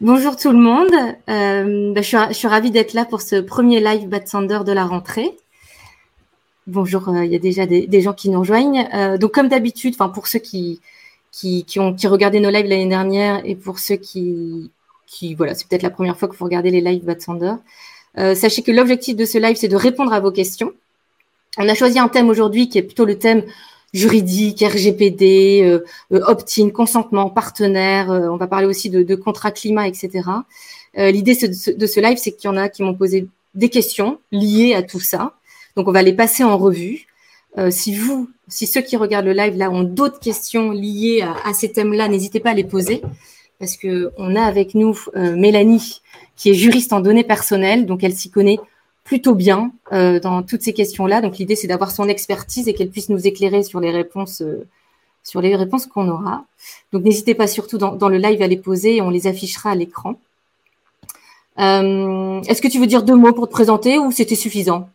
[0.00, 0.92] Bonjour tout le monde.
[1.28, 4.84] Euh, bah, je, suis, ravie d'être là pour ce premier live Bat Sander de la
[4.84, 5.36] rentrée.
[6.66, 8.88] Bonjour, euh, il y a déjà des, gens qui nous rejoignent.
[8.94, 10.80] Euh, donc comme d'habitude, pour ceux qui,
[11.76, 14.70] ont qui regardaient nos lives l'année dernière et pour ceux qui,
[15.06, 17.54] qui voilà, c'est peut-être la première fois que vous regardez les lives Bat Sander,
[18.34, 20.72] sachez que l'objectif de ce live c'est de répondre à vos questions.
[21.56, 23.42] On a choisi un thème aujourd'hui qui est plutôt le thème
[23.92, 28.10] juridique, RGPD, euh, euh, opt-in, consentement, partenaire.
[28.10, 30.10] Euh, on va parler aussi de, de contrat climat, etc.
[30.96, 34.74] L'idée de ce live, c'est qu'il y en a qui m'ont posé des questions liées
[34.74, 35.34] à tout ça.
[35.76, 37.06] Donc, on va les passer en revue.
[37.70, 41.70] si vous, si ceux qui regardent le live là ont d'autres questions liées à, ces
[41.70, 43.02] thèmes-là, n'hésitez pas à les poser
[43.60, 46.00] parce que on a avec nous Mélanie
[46.34, 48.58] qui est juriste en données personnelles, donc elle s'y connaît
[49.08, 51.22] plutôt bien euh, dans toutes ces questions-là.
[51.22, 54.66] Donc l'idée, c'est d'avoir son expertise et qu'elle puisse nous éclairer sur les réponses, euh,
[55.24, 56.44] sur les réponses qu'on aura.
[56.92, 59.74] Donc n'hésitez pas surtout dans, le live à les poser et on les affichera à
[59.74, 60.20] l'écran.
[61.58, 64.90] Euh, est-ce que tu veux dire deux mots pour te présenter ou c'était suffisant?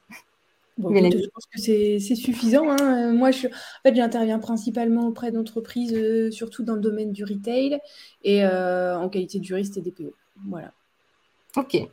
[0.77, 2.69] Je pense que c'est suffisant.
[2.69, 3.13] Hein.
[3.13, 7.79] Moi, je, en fait, j'interviens principalement auprès d'entreprises, surtout dans le domaine du retail
[8.23, 10.13] et en qualité de juriste et DPO.
[10.47, 10.71] Voilà.
[11.57, 11.87] Ok.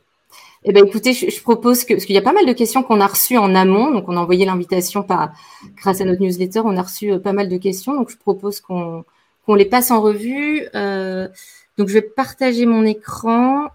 [0.63, 3.01] Eh ben, écoutez, je, propose que, parce qu'il y a pas mal de questions qu'on
[3.01, 5.31] a reçues en amont, donc on a envoyé l'invitation par,
[5.77, 8.61] grâce à notre newsletter, on a reçu euh, pas mal de questions, donc je propose
[8.61, 9.03] qu'on
[9.47, 10.67] les passe en revue.
[10.75, 11.27] Euh,
[11.77, 13.69] donc je vais partager mon écran,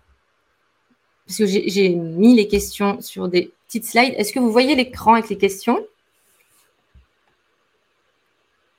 [1.27, 4.15] parce que j'ai mis les questions sur des petites slides.
[4.17, 5.85] Est-ce que vous voyez l'écran avec les questions?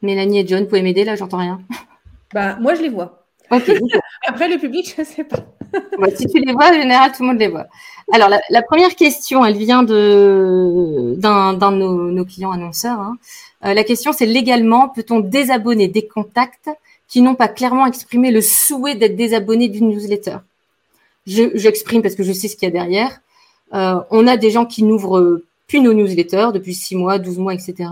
[0.01, 1.61] Mélanie et John, vous pouvez m'aider là, j'entends rien.
[2.33, 3.25] Bah, moi, je les vois.
[3.49, 5.45] Après, le public, je ne sais pas.
[6.15, 7.67] Si tu les vois, en général, tout le monde les voit.
[8.11, 11.15] Alors, la, première question, elle vient d'un
[11.53, 12.99] de nos, clients annonceurs.
[12.99, 13.17] Hein.
[13.65, 16.69] Euh, la question, c'est légalement, peut-on désabonner des contacts
[17.07, 20.37] qui n'ont pas clairement exprimé le souhait d'être désabonnés d'une newsletter?
[21.25, 23.19] J'exprime parce que je sais ce qu'il y a derrière.
[23.73, 27.53] Euh, on a des gens qui n'ouvrent plus nos newsletters depuis 6 mois, 12 mois,
[27.53, 27.89] etc.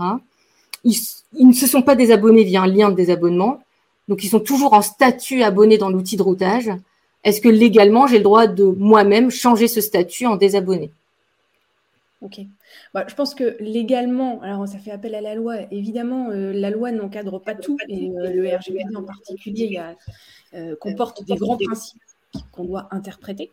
[0.84, 0.96] Ils,
[1.34, 3.60] ils ne se sont pas désabonnés via un lien de désabonnement.
[4.08, 6.70] Donc, ils sont toujours en statut abonné dans l'outil de routage.
[7.24, 10.90] Est-ce que légalement, j'ai le droit de moi-même changer ce statut en désabonné?
[12.22, 12.40] Ok.
[12.94, 15.56] Bah, je pense que légalement, alors ça fait appel à la loi.
[15.70, 19.80] Évidemment, euh, la loi n'encadre pas tout et euh, le RGPD en particulier
[20.54, 22.02] euh, comporte des grands principes
[22.52, 23.50] qu'on doit interpréter.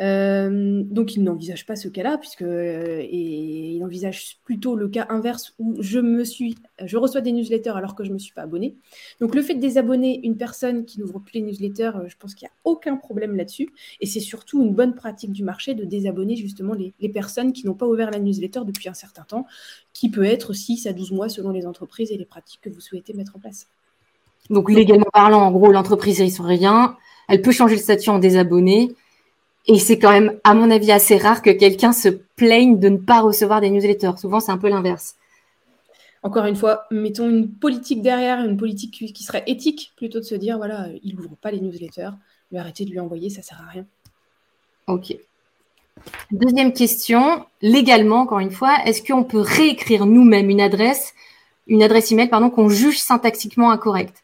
[0.00, 5.06] Euh, donc il n'envisage pas ce cas-là, puisque euh, et il envisage plutôt le cas
[5.10, 8.32] inverse où je me suis, je reçois des newsletters alors que je ne me suis
[8.32, 8.74] pas abonné.
[9.20, 12.34] Donc le fait de désabonner une personne qui n'ouvre plus les newsletters, euh, je pense
[12.34, 13.68] qu'il n'y a aucun problème là-dessus.
[14.00, 17.66] Et c'est surtout une bonne pratique du marché de désabonner justement les, les personnes qui
[17.66, 19.46] n'ont pas ouvert la newsletter depuis un certain temps,
[19.92, 22.80] qui peut être 6 à 12 mois selon les entreprises et les pratiques que vous
[22.80, 23.66] souhaitez mettre en place.
[24.50, 26.96] Donc légalement parlant, en gros, l'entreprise risque rien.
[27.28, 28.94] Elle peut changer le statut en désabonné
[29.66, 32.96] et c'est quand même, à mon avis, assez rare que quelqu'un se plaigne de ne
[32.96, 34.16] pas recevoir des newsletters.
[34.16, 35.14] Souvent, c'est un peu l'inverse.
[36.24, 40.34] Encore une fois, mettons une politique derrière, une politique qui, serait éthique, plutôt de se
[40.34, 42.10] dire, voilà, il n'ouvre pas les newsletters,
[42.50, 43.86] lui arrêter de lui envoyer, ça sert à rien.
[44.86, 45.16] Ok.
[46.30, 51.14] Deuxième question, légalement, encore une fois, est-ce qu'on peut réécrire nous-mêmes une adresse,
[51.66, 54.22] une adresse email, pardon, qu'on juge syntaxiquement incorrecte?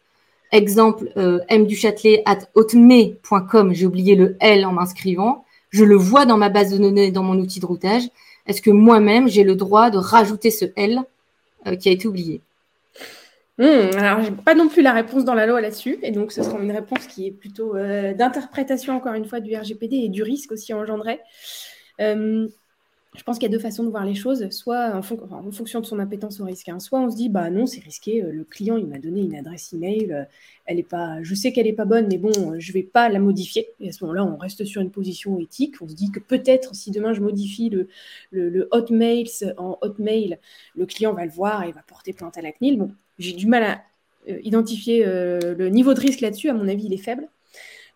[0.51, 5.45] Exemple, euh, mduchâtelet at hotmail.com, j'ai oublié le L en m'inscrivant.
[5.71, 8.05] Je le vois dans ma base de données, dans mon outil de routage.
[8.47, 11.01] Est-ce que moi-même, j'ai le droit de rajouter ce L
[11.67, 12.41] euh, qui a été oublié?
[13.59, 16.43] Mmh, alors, j'ai pas non plus la réponse dans la loi là-dessus, et donc ce
[16.43, 20.23] sera une réponse qui est plutôt euh, d'interprétation, encore une fois, du RGPD et du
[20.23, 21.21] risque aussi engendré.
[22.01, 22.47] Euh,
[23.17, 25.87] je pense qu'il y a deux façons de voir les choses, soit en, fonction de
[25.87, 26.69] son appétence au risque.
[26.69, 26.79] Hein.
[26.79, 29.35] Soit on se dit, bah non, c'est risqué, euh, le client, il m'a donné une
[29.35, 30.25] adresse email, euh,
[30.67, 32.83] elle est pas, je sais qu'elle n'est pas bonne, mais bon, euh, je ne vais
[32.83, 33.69] pas la modifier.
[33.81, 35.77] Et à ce moment-là, on reste sur une position éthique.
[35.81, 39.27] On se dit que peut-être, si demain je modifie le, Hotmail
[39.57, 40.39] en Hotmail,
[40.77, 42.79] le client va le voir et va porter plainte à la CNIL.
[42.79, 43.83] Bon, j'ai du mal à
[44.43, 46.51] identifier le niveau de risque là-dessus.
[46.51, 47.29] À mon avis, il est faible.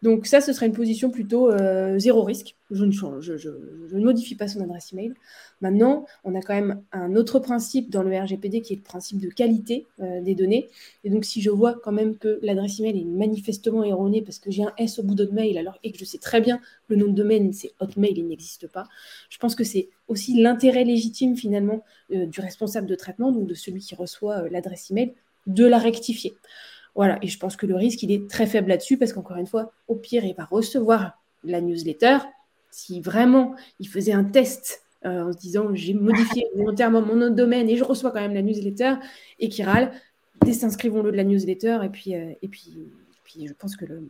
[0.02, 2.56] Donc ça, ce serait une position plutôt euh, zéro risque.
[2.72, 5.14] Je ne, modifie pas son adresse email.
[5.60, 9.20] Maintenant, on a quand même un autre principe dans le RGPD qui est le principe
[9.20, 10.68] de qualité euh, des données.
[11.04, 14.50] Et donc, si je vois quand même que l'adresse email est manifestement erronée parce que
[14.50, 16.96] j'ai un S au bout de mail alors, que je sais très bien que le
[16.96, 18.88] nom de domaine, c'est Hotmail, il n'existe pas,
[19.28, 23.54] je pense que c'est aussi l'intérêt légitime finalement euh, du responsable de traitement, donc de
[23.54, 25.14] celui qui reçoit l'adresse email,
[25.46, 26.34] de la rectifier.
[26.94, 29.46] Voilà, et je pense que le risque, il est très faible là-dessus parce qu'encore une
[29.46, 32.18] fois, au pire, il va recevoir la newsletter.
[32.70, 37.30] Si vraiment il faisait un test euh, en se disant j'ai modifié volontairement mon nom
[37.30, 38.94] de domaine et je reçois quand même la newsletter
[39.40, 39.92] et qu'il râle,
[40.44, 42.92] désinscrivons-le de la newsletter et puis, euh, et puis,
[43.24, 44.08] puis je pense que le,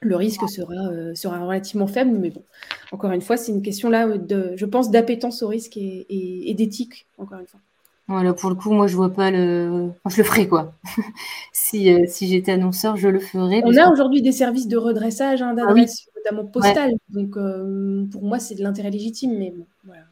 [0.00, 2.12] le risque sera, euh, sera relativement faible.
[2.18, 2.44] Mais bon,
[2.92, 7.06] encore une fois, c'est une question là, de, je pense, d'appétence au risque et d'éthique,
[7.18, 7.60] encore une fois.
[8.08, 9.90] Voilà, pour le coup, moi, je vois pas le.
[10.08, 10.72] je le ferai, quoi.
[11.52, 13.62] si, euh, si j'étais annonceur, je le ferais.
[13.64, 15.72] On a aujourd'hui des services de redressage hein, ah
[16.16, 16.94] notamment postale.
[17.10, 20.02] Donc, euh, pour moi, c'est de l'intérêt légitime, mais bon, voilà.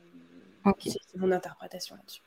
[0.85, 2.23] C'est mon interprétation là-dessus.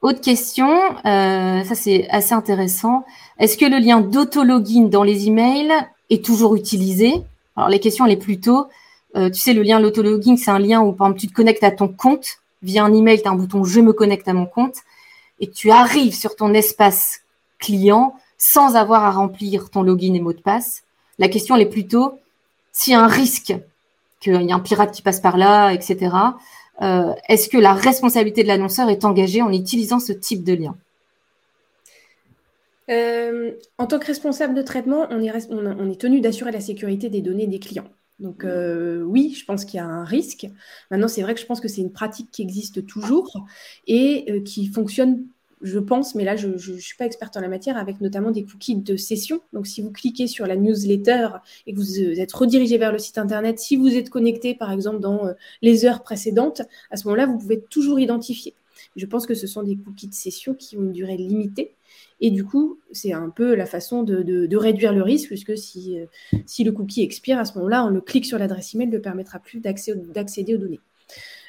[0.00, 3.04] Autre question, euh, ça c'est assez intéressant.
[3.40, 5.72] Est-ce que le lien d'autologin dans les emails
[6.08, 7.14] est toujours utilisé?
[7.56, 8.68] Alors, les questions, elle est plutôt.
[9.16, 11.72] tu sais, le lien l'autologin, c'est un lien où, par exemple, tu te connectes à
[11.72, 14.76] ton compte via un email, tu as un bouton Je me connecte à mon compte
[15.40, 17.20] et tu arrives sur ton espace
[17.58, 20.84] client sans avoir à remplir ton login et mot de passe.
[21.18, 22.18] La question est plutôt
[22.72, 23.54] s'il y a un risque
[24.20, 26.14] qu'il y a un pirate qui passe par là, etc.
[26.82, 30.76] Euh, est-ce que la responsabilité de l'annonceur est engagée en utilisant ce type de lien?
[32.90, 37.46] Euh, en tant que responsable de traitement, on est tenu d'assurer la sécurité des données
[37.46, 37.88] des clients.
[38.18, 40.48] Donc euh, oui, je pense qu'il y a un risque.
[40.90, 43.46] Maintenant, c'est vrai que je pense que c'est une pratique qui existe toujours
[43.86, 45.24] et euh, qui fonctionne,
[45.62, 48.44] je pense, mais là, je ne suis pas experte en la matière, avec notamment des
[48.44, 49.40] cookies de session.
[49.52, 51.28] Donc si vous cliquez sur la newsletter
[51.66, 54.72] et que vous euh, êtes redirigé vers le site Internet, si vous êtes connecté, par
[54.72, 55.28] exemple, dans
[55.62, 58.54] les heures précédentes, à ce moment-là, vous pouvez toujours identifier.
[58.98, 61.74] Je pense que ce sont des cookies de session qui ont une durée limitée
[62.20, 66.06] et du coup, c'est un peu la façon de, réduire le risque, puisque si, euh,
[66.46, 69.60] si, le cookie expire, à ce moment-là, le clique sur l'adresse email ne permettra plus
[69.60, 70.80] d'accéder aux données.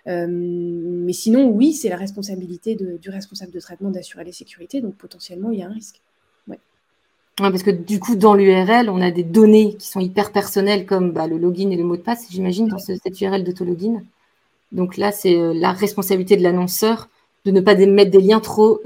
[0.07, 4.95] Euh, mais sinon, oui, c'est la responsabilité du responsable de traitement d'assurer les sécurités, donc
[4.95, 6.01] potentiellement, il y a un risque.
[6.47, 6.59] Ouais.
[7.37, 11.11] parce que du coup, dans l'URL, on a des données qui sont hyper personnelles, comme
[11.11, 14.03] bah, le login et le mot de passe, j'imagine, dans cette URL d'autologin.
[14.71, 17.09] Donc là, c'est euh, la responsabilité de l'annonceur
[17.45, 18.81] de ne pas mettre des liens trop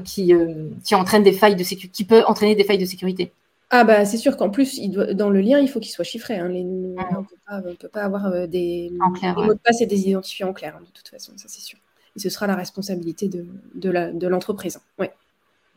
[0.00, 3.32] qui, euh, qui entraîne des failles de sécurité, qui peut entraîner des failles de sécurité.
[3.70, 6.04] Ah bah c'est sûr qu'en plus, il doit, dans le lien, il faut qu'il soit
[6.04, 6.36] chiffré.
[6.36, 6.48] Hein.
[6.48, 10.76] Les, On ne peut pas avoir euh, des, mots de passe et des identifiants clairs,
[10.76, 11.78] hein, de toute façon, ça c'est sûr.
[12.16, 14.76] Et ce sera la responsabilité de, de l'entreprise.
[14.76, 14.82] Hein.
[14.98, 15.12] ouais.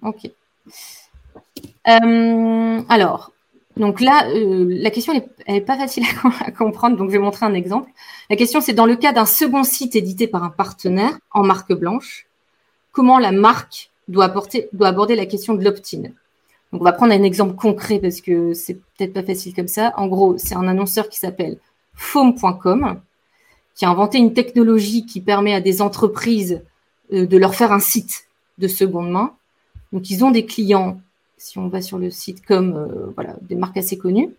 [0.01, 0.29] Ok.
[1.87, 3.31] Euh, alors,
[3.77, 5.13] donc là, la question
[5.47, 6.03] n'est pas facile
[6.41, 7.89] à, comprendre, donc je vais montrer un exemple.
[8.29, 11.73] La question, c'est dans le cas d'un second site édité par un partenaire en marque
[11.73, 12.27] blanche,
[12.91, 14.33] comment la marque doit,
[14.73, 16.03] doit aborder la question de l'opt-in?
[16.71, 19.93] Donc, on va prendre un exemple concret parce que c'est peut-être pas facile comme ça.
[19.97, 21.57] En gros, c'est un annonceur qui s'appelle
[21.93, 22.99] foam.com
[23.75, 26.63] qui a inventé une technologie qui permet à des entreprises
[27.13, 28.27] euh, de leur faire un site
[28.57, 29.33] de seconde main.
[29.91, 30.99] Donc, ils ont des clients,
[31.37, 34.33] si on va sur le site, comme euh, voilà, des marques assez connues.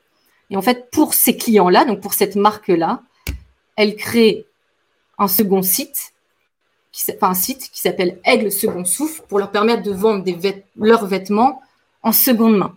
[0.51, 3.03] Et en fait, pour ces clients-là, donc pour cette marque-là,
[3.77, 4.47] elle crée
[5.19, 6.13] un second site
[7.21, 10.25] un site qui s'appelle Aigle Second Souffle pour leur permettre de vendre
[10.77, 11.61] leurs vêtements
[12.03, 12.75] en seconde main.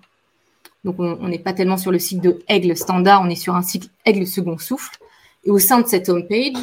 [0.83, 3.61] Donc, on n'est pas tellement sur le site de Aigle standard, on est sur un
[3.61, 4.97] site Aigle Second Souffle.
[5.43, 6.55] Et au sein de cette homepage,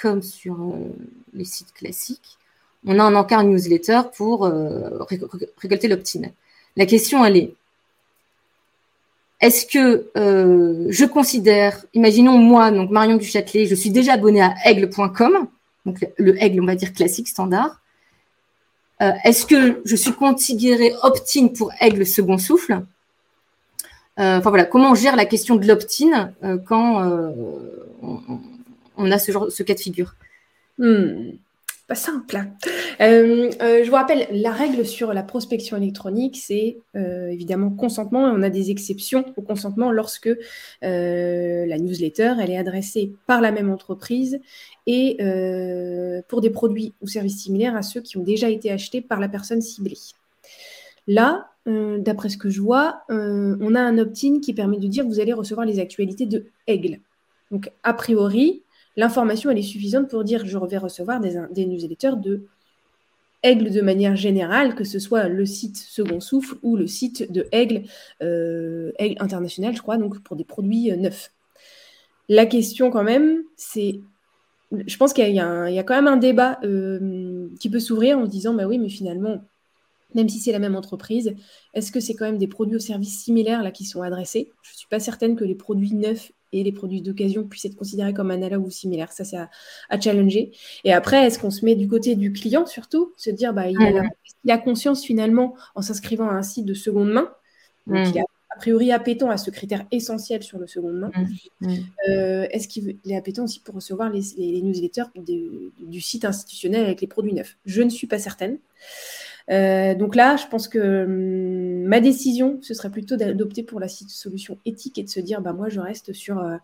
[0.00, 0.90] comme sur euh,
[1.32, 2.38] les sites classiques,
[2.86, 4.98] on a un encart newsletter pour euh,
[5.58, 6.30] récolter l'opt-in.
[6.76, 7.54] La question, elle est
[9.42, 14.54] est-ce que euh, je considère, imaginons moi, donc Marion Duchâtelet, je suis déjà abonnée à
[14.64, 15.48] aigle.com,
[15.84, 17.80] donc le aigle, on va dire classique, standard.
[19.02, 22.84] Euh, est-ce que je suis considérée opt-in pour aigle second souffle?
[24.20, 26.32] Euh, Enfin voilà, comment on gère la question de l'opt-in
[26.66, 27.02] quand
[28.96, 30.14] on, a ce cas de figure?
[30.78, 31.32] Hmm.
[31.94, 32.36] Simple.
[32.36, 32.52] Hein.
[33.00, 38.20] Euh, euh, je vous rappelle, la règle sur la prospection électronique, c'est euh, évidemment consentement.
[38.20, 40.30] On a des exceptions au consentement lorsque
[40.82, 44.40] la newsletter, elle est adressée par la même entreprise
[44.86, 45.16] et
[46.28, 49.28] pour des produits ou services similaires à ceux qui ont déjà été achetés par la
[49.28, 49.98] personne ciblée.
[51.06, 55.08] Là, d'après ce que je vois, on a un opt-in qui permet de dire que
[55.08, 56.98] vous allez recevoir les actualités de Aigle.
[57.50, 58.62] Donc, a priori,
[58.96, 62.46] l'information, elle est suffisante pour dire je vais recevoir des, newsletters de
[63.42, 67.46] Aigle de manière générale, que ce soit le site Second Souffle ou le site de
[67.50, 67.82] Aigle,
[68.22, 71.32] euh, International, je crois, donc pour des produits euh, neufs.
[72.28, 74.00] La question quand même, c'est,
[74.86, 78.30] je pense qu'il y, a quand même un débat euh, qui peut s'ouvrir en se
[78.30, 79.42] disant, bah oui, mais finalement,
[80.14, 81.34] même si c'est la même entreprise,
[81.74, 84.52] est-ce que c'est quand même des produits ou services similaires là qui sont adressés?
[84.62, 87.76] Je ne suis pas certaine que les produits neufs et les produits d'occasion puissent être
[87.76, 89.12] considérés comme analogues ou similaires.
[89.12, 90.52] Ça, c'est à, challenger.
[90.84, 94.50] Et après, est-ce qu'on se met du côté du client surtout Se dire, bah, il,
[94.50, 97.30] a, conscience finalement en s'inscrivant à un site de seconde main?
[97.86, 101.10] Donc, il a a priori appétant à ce critère essentiel sur le seconde main.
[102.08, 107.06] Euh, est-ce qu'il est appétant aussi pour recevoir les, newsletters du site institutionnel avec les
[107.06, 107.56] produits neufs?
[107.64, 108.58] Je ne suis pas certaine.
[109.52, 113.88] Euh, donc là, je pense que hum, ma décision, ce serait plutôt d'adopter pour la
[113.88, 116.56] solution éthique et de se dire, bah, moi, je reste sur euh,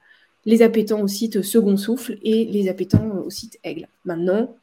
[0.47, 3.89] les appétents au site Second Souffle et les appétents au site Aigle.
[4.05, 4.55] Maintenant,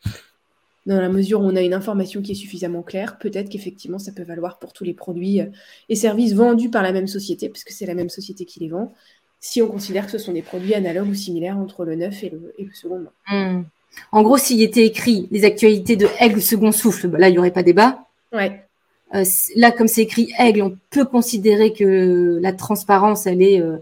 [0.85, 4.11] dans la mesure où on a une information qui est suffisamment claire, peut-être qu'effectivement, ça
[4.11, 5.47] peut valoir pour tous les produits euh,
[5.89, 8.93] et services vendus par la même société, puisque c'est la même société qui les vend,
[9.39, 12.31] si on considère que ce sont des produits analogues ou similaires entre le neuf et
[12.31, 13.05] le, second.
[13.27, 13.63] Hmm.
[14.11, 17.37] En gros, s'il était écrit les actualités de Aigle Second Souffle, bah là, il n'y
[17.37, 18.04] aurait pas débat.
[18.35, 18.65] Ouais.
[19.13, 19.23] Euh,
[19.55, 23.77] là, comme c'est écrit Aigle, on peut considérer que la transparence, elle est, euh,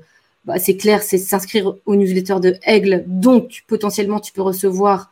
[0.46, 3.04] bah, c'est clair, c'est s'inscrire au newsletter de Aigle.
[3.08, 5.12] Donc, potentiellement, tu peux recevoir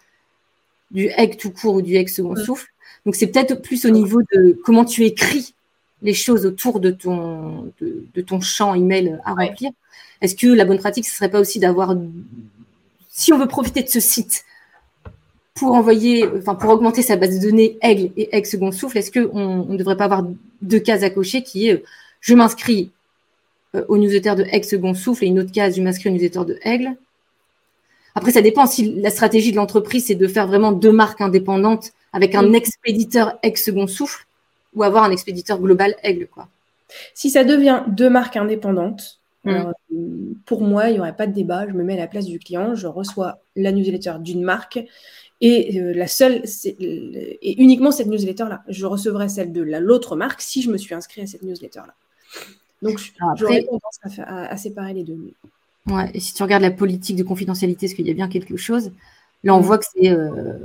[0.92, 2.68] du Aigle tout court ou du Aigle second souffle.
[3.06, 5.56] Donc, c'est peut-être plus au niveau de comment tu écris
[6.02, 9.72] les choses autour de ton, de, ton champ email à remplir.
[10.22, 11.96] Est-ce que la bonne pratique, ce serait pas aussi d'avoir,
[13.10, 14.44] si on veut profiter de ce site,
[15.54, 19.12] pour envoyer, enfin pour augmenter sa base de données Aigle et Aigle second souffle, est-ce
[19.12, 20.24] qu'on ne devrait pas avoir
[20.62, 21.84] deux cases à cocher qui est
[22.22, 22.92] je m'inscris
[23.76, 26.46] euh, au newsletter de Aigle second souffle et une autre case je m'inscris au newsletter
[26.46, 26.96] de Aigle.
[28.14, 31.92] Après, ça dépend si la stratégie de l'entreprise c'est de faire vraiment deux marques indépendantes
[32.14, 34.26] avec un expéditeur Aigle second souffle
[34.74, 36.48] ou avoir un expéditeur global Aigle quoi.
[37.14, 39.72] Si ça devient deux marques indépendantes, mm.
[40.46, 41.68] pour moi, il n'y aurait pas de débat.
[41.68, 44.80] Je me mets à la place du client, je reçois la newsletter d'une marque
[45.42, 48.64] et euh, la seule, et uniquement cette newsletter-là.
[48.68, 51.96] Je recevrai celle de l'autre marque si je me suis inscrit à cette newsletter-là.
[52.84, 53.00] Donc,
[53.36, 55.18] j'aurais tendance à, séparer les deux.
[55.88, 58.56] Ouais, et si tu regardes la politique de confidentialité, est-ce qu'il y a bien quelque
[58.56, 58.92] chose?
[59.44, 60.10] Là, on voit que c'est.
[60.10, 60.58] Euh,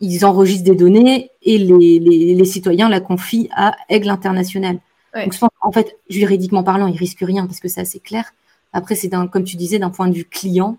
[0.00, 4.78] ils enregistrent des données et les, citoyens la confient à Aigle International.
[5.14, 8.34] Donc, je pense en fait, juridiquement parlant, ils risquent rien parce que c'est assez clair.
[8.74, 10.78] Après, c'est comme tu disais, d'un point de vue client.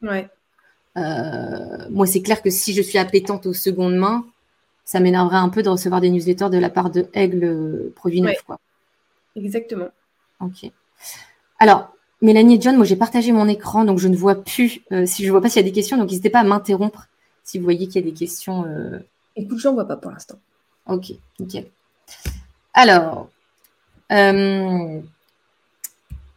[0.00, 0.28] Ouais.
[0.96, 4.26] Euh, moi, c'est clair que si je suis appétente aux secondes mains,
[4.84, 8.20] ça m'énerverait un peu de recevoir des newsletters de la part de Aigle euh, Produit
[8.20, 8.42] Neuf.
[8.42, 8.58] Quoi.
[9.36, 9.88] Exactement.
[10.40, 10.70] Ok.
[11.58, 15.06] Alors, Mélanie et John, moi j'ai partagé mon écran, donc je ne vois plus, euh,
[15.06, 17.08] si je ne vois pas s'il y a des questions, donc n'hésitez pas à m'interrompre
[17.44, 18.64] si vous voyez qu'il y a des questions.
[19.34, 20.38] Écoute, je n'en vois pas pour l'instant.
[20.86, 21.66] Ok, nickel.
[22.74, 23.28] Alors,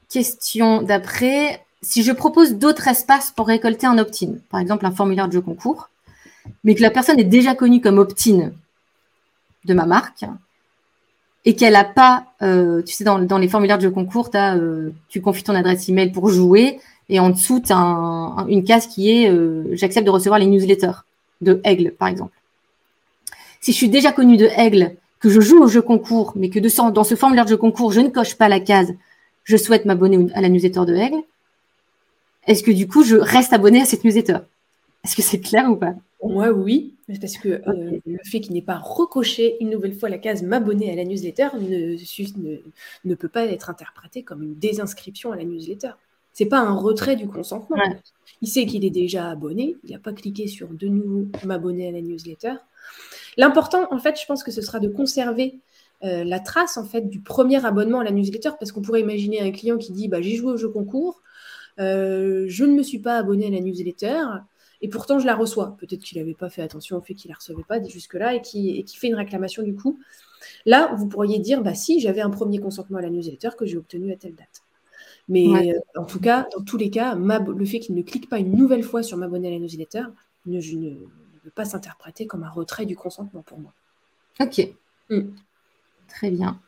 [0.09, 5.27] question d'après si je propose d'autres espaces pour récolter un opt-in, par exemple un formulaire
[5.27, 5.89] de jeu concours,
[6.63, 8.51] mais que la personne est déjà connue comme opt-in
[9.65, 10.25] de ma marque,
[11.45, 15.21] et qu'elle n'a pas, euh, tu sais, dans, les formulaires de jeu concours, euh, tu
[15.21, 19.29] confies ton adresse email pour jouer, et en dessous, tu as une case qui est
[19.29, 21.03] euh, j'accepte de recevoir les newsletters
[21.41, 22.33] de Aigle, par exemple.
[23.61, 26.59] Si je suis déjà connue de Aigle, que je joue au jeu concours, mais que
[26.89, 28.95] dans ce formulaire de jeu concours, je ne coche pas la case
[29.45, 31.21] je souhaite m'abonner à la newsletter de Aigle,
[32.47, 34.37] est-ce que du coup, je reste abonné à cette newsletter?
[35.03, 35.93] Est-ce que c'est clair ou pas?
[36.23, 36.95] Moi, oui.
[37.21, 40.91] Parce que euh, le fait qu'il n'ait pas recoché une nouvelle fois la case m'abonner
[40.91, 41.95] à la newsletter ne,
[43.05, 45.91] ne, peut pas être interprété comme une désinscription à la newsletter.
[46.33, 47.77] C'est pas un retrait du consentement.
[48.41, 49.75] Il sait qu'il est déjà abonné.
[49.83, 52.55] Il n'a pas cliqué sur de nouveau m'abonner à la newsletter.
[53.37, 55.59] L'important, en fait, je pense que ce sera de conserver
[56.03, 59.41] euh, la trace en fait du premier abonnement à la newsletter parce qu'on pourrait imaginer
[59.41, 61.21] un client qui dit bah, j'ai joué au jeu concours,
[61.79, 64.21] euh, je ne me suis pas abonné à la newsletter
[64.81, 65.75] et pourtant je la reçois.
[65.79, 68.41] Peut-être qu'il n'avait pas fait attention au fait qu'il ne la recevait pas jusque-là et
[68.41, 69.99] qui, fait une réclamation du coup.
[70.65, 73.77] Là, vous pourriez dire, bah si, j'avais un premier consentement à la newsletter que j'ai
[73.77, 74.61] obtenu à telle date.
[75.27, 78.37] Mais euh, en tout cas, dans tous les cas, le fait qu'il ne clique pas
[78.37, 80.03] une nouvelle fois sur m'abonner à la newsletter
[80.45, 83.73] ne, peut pas s'interpréter comme un retrait du consentement pour moi.
[84.39, 84.67] Ok.
[85.09, 85.29] Mm.
[86.09, 86.59] Très bien.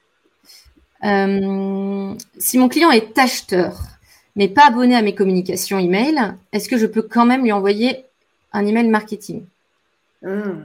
[1.03, 3.96] Euh, si mon client est acheteur,
[4.37, 6.15] mais pas abonné à mes communications email,
[6.53, 8.05] est-ce que je peux quand même lui envoyer
[8.53, 9.43] un email marketing?
[10.21, 10.61] Hmm.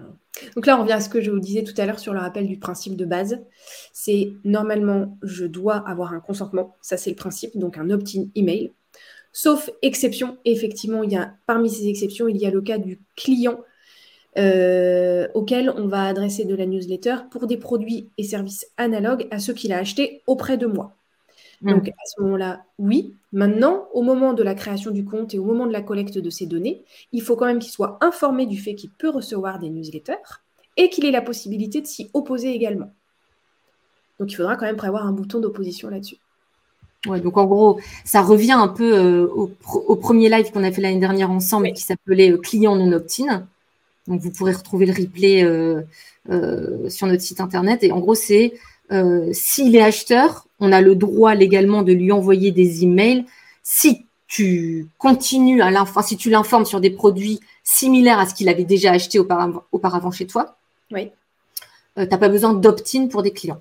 [0.55, 2.21] Donc là, on revient à ce que je vous disais tout à l'heure sur le
[2.21, 3.41] rappel du principe de base.
[3.93, 6.77] C'est normalement, je dois avoir un consentement.
[6.83, 8.73] Ça, c'est le principe, donc un opt-in email.
[9.33, 13.01] Sauf exception, effectivement, il y a, parmi ces exceptions, il y a le cas du
[13.17, 13.59] client
[14.37, 19.39] euh, auquel on va adresser de la newsletter pour des produits et services analogues à
[19.39, 20.95] ceux qu'il a achetés auprès de moi.
[21.63, 21.71] Mm.
[21.71, 23.15] Donc à ce moment-là, oui.
[23.33, 26.31] Maintenant, au moment de la création du compte et au moment de la collecte de
[26.31, 29.71] ces données, il faut quand même qu'il soit informé du fait qu'il peut recevoir des
[29.71, 30.43] newsletters
[30.77, 32.91] et qu'il ait la possibilité de s'y opposer également.
[34.19, 36.19] Donc il faudra quand même prévoir un bouton d'opposition là-dessus.
[37.07, 40.81] Ouais, donc en gros, ça revient un peu euh, au, premier live qu'on a fait
[40.81, 43.45] l'année dernière ensemble qui s'appelait euh, Client non opt-in.
[44.07, 45.83] Donc, vous pourrez retrouver le replay euh,
[46.89, 47.83] sur notre site internet.
[47.83, 48.53] Et en gros, c'est
[49.33, 53.27] s'il est acheteur, on a le droit légalement de lui envoyer des emails.
[53.65, 58.49] Si tu continues à l'informer, si tu l'informes sur des produits similaires à ce qu'il
[58.49, 60.57] avait déjà acheté auparavant, auparavant chez toi,
[60.93, 61.11] oui.
[61.97, 63.61] tu n'as pas besoin d'opt-in pour des clients.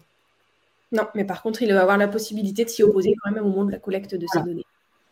[0.91, 3.49] Non, mais par contre, il va avoir la possibilité de s'y opposer quand même au
[3.49, 4.65] moment de la collecte de ces données.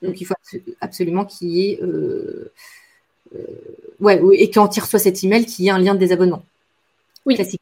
[0.04, 0.36] Donc, il faut
[0.80, 2.52] absolument qu'il y ait euh,
[4.00, 6.44] ouais, et quand il reçoit cet email, qu'il y ait un lien de désabonnement.
[7.26, 7.36] Oui.
[7.36, 7.62] Classique.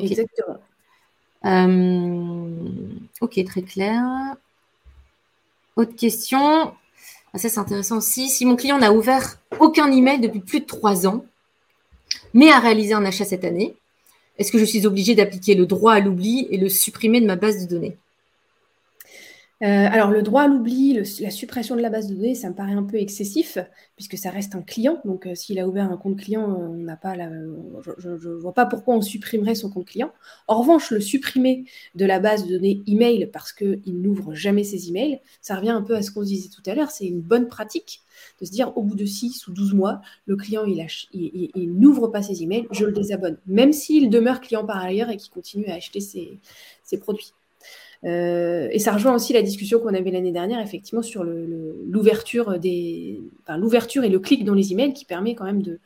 [0.00, 0.58] Exactement.
[1.44, 2.68] Euh,
[3.20, 4.02] ok, très clair.
[5.76, 6.72] Autre question.
[7.32, 8.28] Ah, ça, c'est intéressant aussi.
[8.28, 11.24] Si mon client n'a ouvert aucun email depuis plus de trois ans,
[12.34, 13.76] mais a réalisé un achat cette année,
[14.38, 17.36] est-ce que je suis obligée d'appliquer le droit à l'oubli et le supprimer de ma
[17.36, 17.96] base de données?
[19.62, 22.54] Euh, alors, le droit à l'oubli, la suppression de la base de données, ça me
[22.54, 23.58] paraît un peu excessif,
[23.94, 25.02] puisque ça reste un client.
[25.04, 27.28] Donc, euh, s'il a ouvert un compte client, on n'a pas la,
[27.98, 30.12] je ne vois pas pourquoi on supprimerait son compte client.
[30.48, 34.88] En revanche, le supprimer de la base de données email parce qu'il n'ouvre jamais ses
[34.88, 36.90] emails, ça revient un peu à ce qu'on disait tout à l'heure.
[36.90, 38.00] C'est une bonne pratique
[38.40, 42.08] de se dire au bout de 6 ou 12 mois, le client, il, il, n'ouvre
[42.08, 45.66] pas ses emails, je le désabonne, même s'il demeure client par ailleurs et qu'il continue
[45.66, 47.32] à acheter ses produits.
[48.04, 53.20] Euh, et ça rejoint aussi la discussion qu'on avait l'année dernière, effectivement, sur l'ouverture des,
[53.56, 55.80] l'ouverture et le clic dans les emails, qui permet quand même de,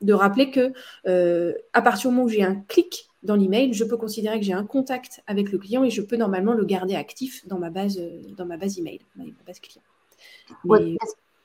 [0.00, 0.72] de rappeler que
[1.06, 4.44] euh, à partir du moment où j'ai un clic dans l'email, je peux considérer que
[4.44, 7.70] j'ai un contact avec le client et je peux normalement le garder actif dans ma
[7.70, 8.00] base,
[8.36, 10.96] dans ma base email, ma base client.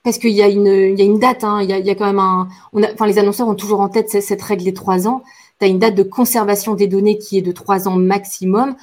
[0.03, 1.85] parce qu'il y, a une, il y a une date, hein, il, y a, il,
[1.85, 2.49] y a, quand même un.
[2.73, 5.23] On a, enfin, les annonceurs ont toujours en tête cette, cette règle des trois ans.
[5.59, 8.75] Tu as une date de conservation des données qui est de trois ans maximum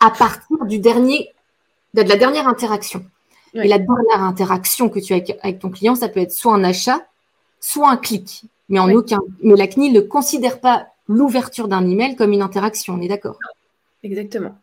[0.00, 1.30] à partir du dernier,
[1.94, 3.04] de la dernière interaction.
[3.54, 6.62] Et la dernière interaction que tu as avec, ton client, ça peut être soit un
[6.62, 7.06] achat,
[7.58, 8.44] soit un clic.
[8.68, 12.94] Mais en aucun, mais la CNIL ne considère pas l'ouverture d'un email comme une interaction.
[12.94, 13.38] On est d'accord?
[14.02, 14.54] Exactement.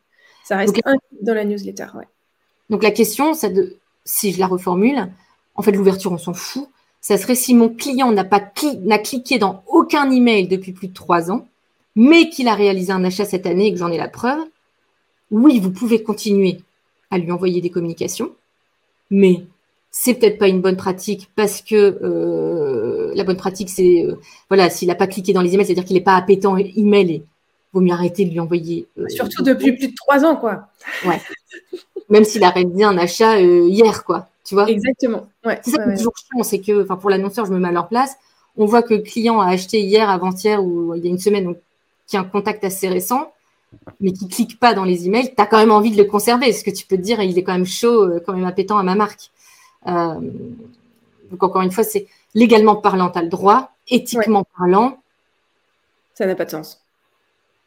[0.44, 1.88] Ça reste un dans la newsletter.
[2.70, 5.10] Donc la question, c'est de, si je la reformule,
[5.56, 6.68] en fait l'ouverture, on s'en fout.
[7.02, 8.42] Ça serait si mon client n'a pas
[8.84, 11.48] n'a cliqué dans aucun email depuis plus de trois ans,
[11.96, 14.40] mais qu'il a réalisé un achat cette année et que j'en ai la preuve,
[15.34, 16.60] oui, vous pouvez continuer
[17.10, 18.32] à lui envoyer des communications,
[19.10, 19.44] mais
[19.90, 24.70] c'est peut-être pas une bonne pratique parce que euh, la bonne pratique, c'est euh, voilà,
[24.70, 27.24] s'il n'a pas cliqué dans les emails, c'est-à-dire qu'il n'est pas appétant email et
[27.74, 28.86] vaut mieux arrêter de lui envoyer.
[29.00, 30.68] Euh, Surtout depuis plus de trois ans, quoi.
[31.04, 31.20] Ouais.
[32.10, 34.30] Même s'il a réalisé un achat hier, quoi.
[34.46, 35.28] Tu vois Exactement.
[35.46, 37.70] Ouais, c'est ça qui est toujours chiant, c'est que, enfin, pour l'annonceur, je me mets
[37.70, 38.16] à leur place.
[38.56, 41.46] On voit que le client a acheté hier, avant-hier ou il y a une semaine,
[41.46, 41.58] donc
[42.06, 43.32] qui a un contact assez récent
[44.00, 46.52] mais qui clique pas dans les emails, tu as quand même envie de le conserver.
[46.52, 48.78] Ce que tu peux te dire, il est quand même chaud, euh, quand même appétant
[48.78, 49.32] à ma marque.
[49.88, 50.20] Euh,
[51.32, 55.00] donc encore une fois, c'est légalement parlant, tu as le droit, éthiquement parlant.
[56.14, 56.82] Ça n'a pas de sens.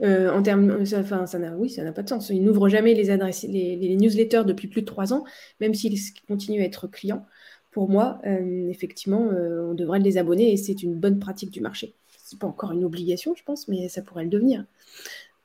[0.02, 2.28] Euh, en termes, enfin, ça n'a, oui, ça n'a pas de sens.
[2.28, 5.24] Il n'ouvre jamais les adresses, les, newsletters depuis plus de trois ans,
[5.60, 7.24] même s'il continue à être client.
[7.72, 11.92] Pour moi, effectivement, on devrait les abonner et c'est une bonne pratique du marché.
[12.24, 14.64] C'est pas encore une obligation, je pense, mais ça pourrait le devenir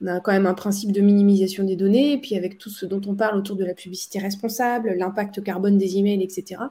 [0.01, 2.85] on a quand même un principe de minimisation des données, et puis avec tout ce
[2.85, 6.61] dont on parle autour de la publicité responsable, l'impact carbone des emails, etc.,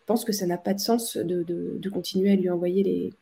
[0.00, 3.12] je pense que ça n'a pas de sens de, continuer à lui envoyer les,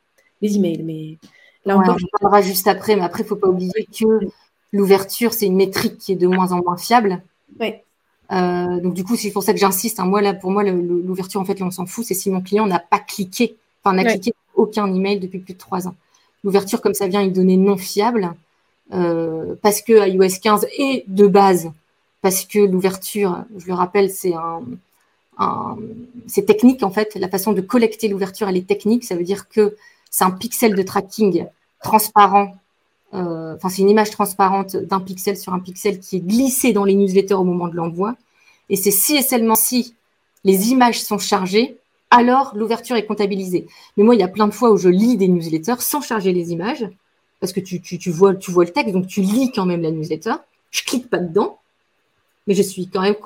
[0.40, 0.82] les emails.
[0.82, 1.18] Mais
[1.66, 4.06] là encore, on parlera juste après, mais après, il ne faut pas oublier que
[4.72, 7.22] l'ouverture, c'est une métrique qui est de moins en moins fiable.
[7.60, 7.84] Ouais.
[8.32, 10.00] Euh, donc du coup, c'est pour ça que j'insiste.
[10.00, 10.06] Hein.
[10.06, 12.04] moi, là, pour moi, l'ouverture, en fait, on s'en fout.
[12.04, 15.58] C'est si mon client n'a pas cliqué, enfin, n'a cliqué aucun email depuis plus de
[15.58, 15.94] trois ans.
[16.44, 18.32] L'ouverture, comme ça vient une donnée non fiable,
[18.90, 21.70] parce que iOS 15 est de base,
[22.22, 24.62] parce que l'ouverture, je le rappelle, c'est un,
[26.26, 27.16] c'est technique en fait.
[27.16, 29.04] La façon de collecter l'ouverture, elle est technique.
[29.04, 29.76] Ça veut dire que
[30.10, 31.46] c'est un pixel de tracking
[31.82, 32.56] transparent.
[33.14, 36.84] Euh, enfin, c'est une image transparente d'un pixel sur un pixel qui est glissé dans
[36.84, 38.16] les newsletters au moment de l'envoi.
[38.68, 39.94] Et c'est si et seulement si
[40.44, 41.76] les images sont chargées,
[42.10, 43.66] alors l'ouverture est comptabilisée.
[43.96, 46.32] Mais moi, il y a plein de fois où je lis des newsletters sans charger
[46.32, 46.88] les images,
[47.40, 50.34] parce que tu, vois, tu vois le texte, donc tu lis quand même la newsletter.
[50.70, 51.58] Je clique pas dedans,
[52.46, 53.16] mais je suis quand même,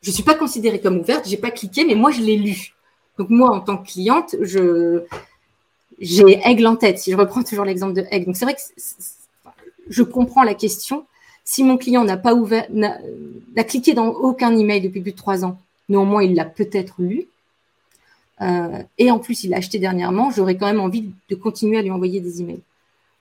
[0.00, 2.74] je suis pas considérée comme ouverte, j'ai pas cliqué, mais moi je l'ai lu.
[3.18, 5.02] Donc moi, en tant que cliente, je
[6.00, 6.98] j'ai Aigle en tête.
[6.98, 8.60] Si je reprends toujours l'exemple de Aigle, donc c'est vrai que
[9.88, 11.06] je comprends la question.
[11.44, 15.44] Si mon client n'a pas ouvert, n'a cliqué dans aucun email depuis plus de trois
[15.44, 17.26] ans, néanmoins il l'a peut-être lu.
[18.40, 21.82] Euh, et en plus, il l'a acheté dernièrement, j'aurais quand même envie de continuer à
[21.82, 22.60] lui envoyer des emails.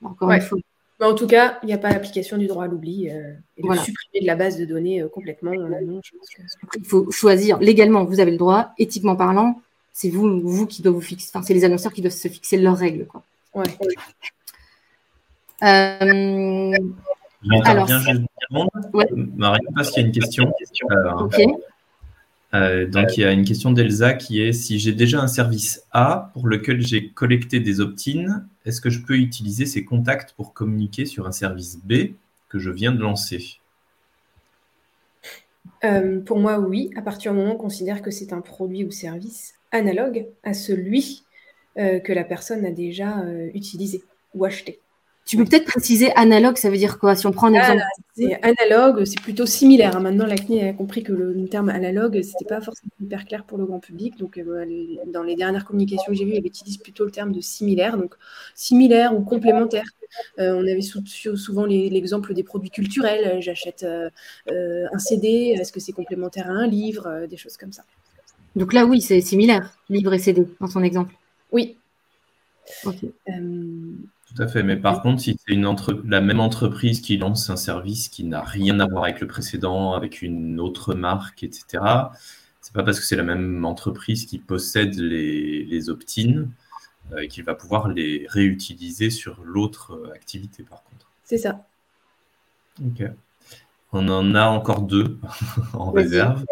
[0.04, 0.60] Encore une fois.
[1.02, 3.76] en tout cas, il n'y a pas l'application du droit à l'oubli euh, et de
[3.76, 5.52] supprimer de la base de données euh, complètement.
[5.54, 9.62] Il faut choisir légalement, vous avez le droit, éthiquement parlant,
[9.94, 12.58] c'est vous, vous qui doivent vous fixer, enfin, c'est les annonceurs qui doivent se fixer
[12.58, 13.06] leurs règles.
[13.06, 13.24] Quoi.
[13.56, 13.66] Ouais.
[15.64, 16.72] Euh,
[17.66, 17.90] alors,
[18.94, 19.06] ouais.
[19.36, 20.54] Marie, parce qu'il y a une question.
[22.54, 25.84] Euh, donc, il y a une question d'Elsa qui est si j'ai déjà un service
[25.92, 30.54] A pour lequel j'ai collecté des opt-in, est-ce que je peux utiliser ces contacts pour
[30.54, 32.16] communiquer sur un service B
[32.50, 33.62] que je viens de lancer?
[35.86, 38.84] Euh, Pour moi, oui, à partir du moment où on considère que c'est un produit
[38.84, 41.24] ou service analogue à celui
[41.78, 44.04] euh, que la personne a déjà utilisé
[44.34, 44.80] ou acheté.
[45.28, 47.84] Tu peux peut-être préciser analogue, ça veut dire quoi Si on prend un ah, exemple.
[48.16, 49.98] c'est analogue, c'est plutôt similaire.
[49.98, 50.00] Hein.
[50.00, 53.58] Maintenant, la CNI a compris que le, terme analogue, n'était pas forcément hyper clair pour
[53.58, 54.18] le grand public.
[54.18, 54.66] Donc, euh,
[55.08, 57.98] dans les dernières communications que j'ai vues, elle utilise plutôt le terme de similaire.
[57.98, 58.16] Donc,
[58.56, 59.84] similaire ou complémentaire.
[60.40, 63.42] Euh, on avait souvent l'exemple des produits culturels.
[63.42, 64.10] J'achète euh,
[64.94, 67.84] un CD, est-ce que c'est complémentaire à un livre Des choses comme ça.
[68.56, 71.14] Donc là, oui, c'est similaire, livre et CD, dans son exemple.
[71.52, 71.76] Oui.
[74.28, 75.74] Tout à fait, mais par contre, si c'est une
[76.06, 79.94] la même entreprise qui lance un service qui n'a rien à voir avec le précédent,
[79.94, 81.66] avec une autre marque, etc.,
[82.60, 86.48] c'est pas parce que c'est la même entreprise qui possède les, les opt-in
[87.14, 91.10] euh, qu'il va pouvoir les réutiliser sur l'autre euh, activité, par contre.
[91.24, 91.66] C'est ça.
[92.86, 93.04] Ok.
[93.94, 95.18] On en a encore deux
[95.74, 96.44] en réserve.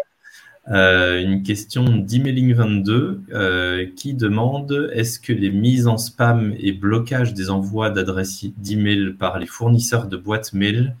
[0.68, 7.34] Euh, une question d'Emailing22 euh, qui demande est-ce que les mises en spam et blocage
[7.34, 10.96] des envois d'adresses d'email par les fournisseurs de boîtes mail,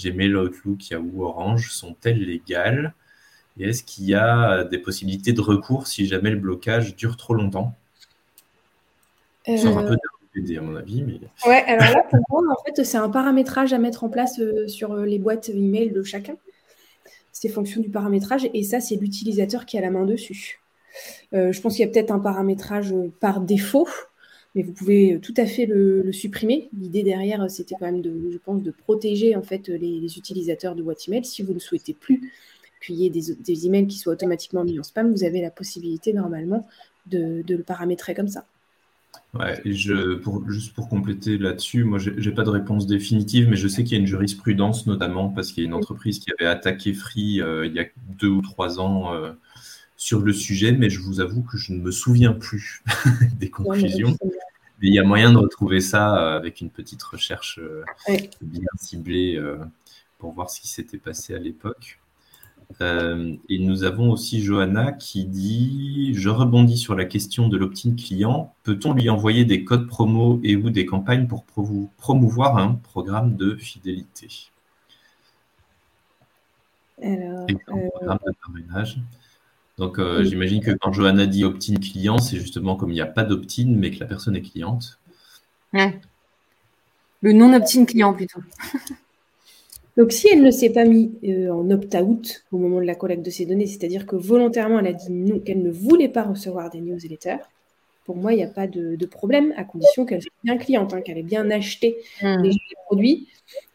[0.00, 2.94] Gmail, Outlook, Yahoo, Orange, sont-elles légales?
[3.58, 7.34] Et est-ce qu'il y a des possibilités de recours si jamais le blocage dure trop
[7.34, 7.74] longtemps?
[9.48, 9.56] Euh...
[9.66, 9.96] un peu
[10.56, 11.02] à mon avis.
[11.02, 11.18] Mais...
[11.44, 14.68] Ouais, alors là, pour moi, en fait, c'est un paramétrage à mettre en place euh,
[14.68, 16.36] sur les boîtes email de chacun
[17.32, 20.60] c'est fonction du paramétrage et ça, c'est l'utilisateur qui a la main dessus.
[21.32, 23.88] Euh, je pense qu'il y a peut-être un paramétrage par défaut,
[24.54, 26.68] mais vous pouvez tout à fait le, supprimer.
[26.78, 30.82] L'idée derrière, c'était quand même de, je pense, de protéger en fait les, utilisateurs de
[30.82, 31.24] boîte email.
[31.24, 32.32] Si vous ne souhaitez plus
[32.84, 36.12] qu'il y ait des, emails qui soient automatiquement mis en spam, vous avez la possibilité
[36.12, 36.66] normalement
[37.06, 38.44] de le paramétrer comme ça.
[39.34, 43.56] Ouais, je, pour, juste pour compléter là-dessus, moi, je n'ai pas de réponse définitive, mais
[43.56, 46.30] je sais qu'il y a une jurisprudence, notamment parce qu'il y a une entreprise qui
[46.38, 47.84] avait attaqué Free euh, il y a
[48.18, 49.32] deux ou trois ans euh,
[49.96, 52.82] sur le sujet, mais je vous avoue que je ne me souviens plus
[53.38, 54.16] des conclusions.
[54.80, 57.60] Mais il y a moyen de retrouver ça euh, avec une petite recherche
[58.40, 59.38] bien ciblée
[60.18, 62.00] pour voir ce qui s'était passé à l'époque.
[62.80, 67.94] Euh, et nous avons aussi Johanna qui dit Je rebondis sur la question de l'opt-in
[67.96, 68.54] client.
[68.62, 71.44] Peut-on lui envoyer des codes promo et ou des campagnes pour
[71.96, 74.50] promouvoir un programme de fidélité?
[77.02, 78.98] Alors, euh, programme de parrainage.
[79.78, 83.06] Donc, euh, j'imagine que quand Johanna dit opt-in client, c'est justement comme il n'y a
[83.06, 84.98] pas d'opt-in, mais que la personne est cliente.
[85.72, 86.00] Ouais.
[87.22, 88.40] Le non-opt-in client plutôt.
[89.98, 93.26] Donc, si elle ne s'est pas mise euh, en opt-out au moment de la collecte
[93.26, 96.70] de ces données, c'est-à-dire que volontairement, elle a dit non, qu'elle ne voulait pas recevoir
[96.70, 97.38] des newsletters,
[98.04, 101.00] pour moi, il n'y a pas de, problème, à condition qu'elle soit bien cliente, hein,
[101.02, 102.42] qu'elle ait bien acheté hmm.
[102.42, 102.52] les
[102.86, 103.26] produits,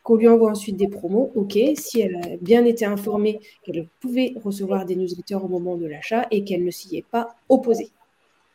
[0.02, 1.30] qu'on lui envoie ensuite des promos.
[1.36, 5.86] OK, si elle a bien été informée qu'elle pouvait recevoir des newsletters au moment de
[5.86, 7.90] l'achat et qu'elle ne s'y est pas opposée.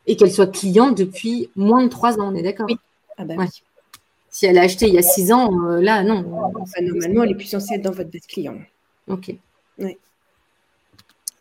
[0.06, 2.66] Et qu'elle soit cliente depuis moins de trois ans, on est d'accord?
[2.68, 2.78] Oui.
[3.18, 3.46] Ah bah oui.
[4.38, 6.22] Si elle a acheté il y a six ans, euh, là, non.
[6.22, 8.56] normalement, elle est plus censée être dans votre base client.
[9.08, 9.34] Ok.
[9.80, 9.98] Ouais.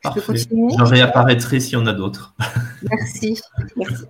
[0.03, 2.33] Je, réapparaîtrai s'il y en a d'autres.
[2.89, 3.39] Merci.
[3.75, 4.05] Merci.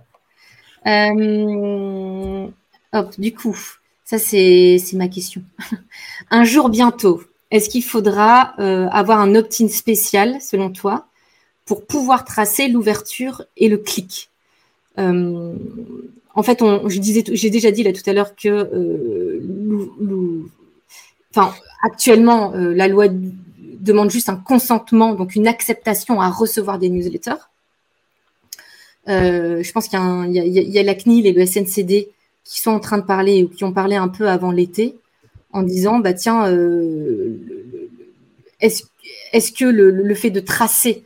[0.86, 2.48] Euh,
[2.94, 3.58] hop, du coup,
[4.06, 5.44] ça c'est ma question.
[6.32, 7.22] un jour bientôt,
[7.52, 11.08] est-ce qu'il faudra euh, avoir un opt-in spécial, selon toi,
[11.66, 14.30] pour pouvoir tracer l'ouverture et le clic?
[16.38, 19.42] En fait, je disais, j'ai déjà dit là tout à l'heure que
[21.32, 27.44] enfin, actuellement, la loi demande juste un consentement, donc une acceptation à recevoir des newsletters.
[29.08, 32.10] je pense qu'il y, a la CNIL et le SNCD
[32.48, 34.96] qui sont en train de parler ou qui ont parlé un peu avant l'été
[35.52, 37.36] en disant bah tiens euh,
[38.62, 38.84] est-ce
[39.34, 41.04] est que le, fait de tracer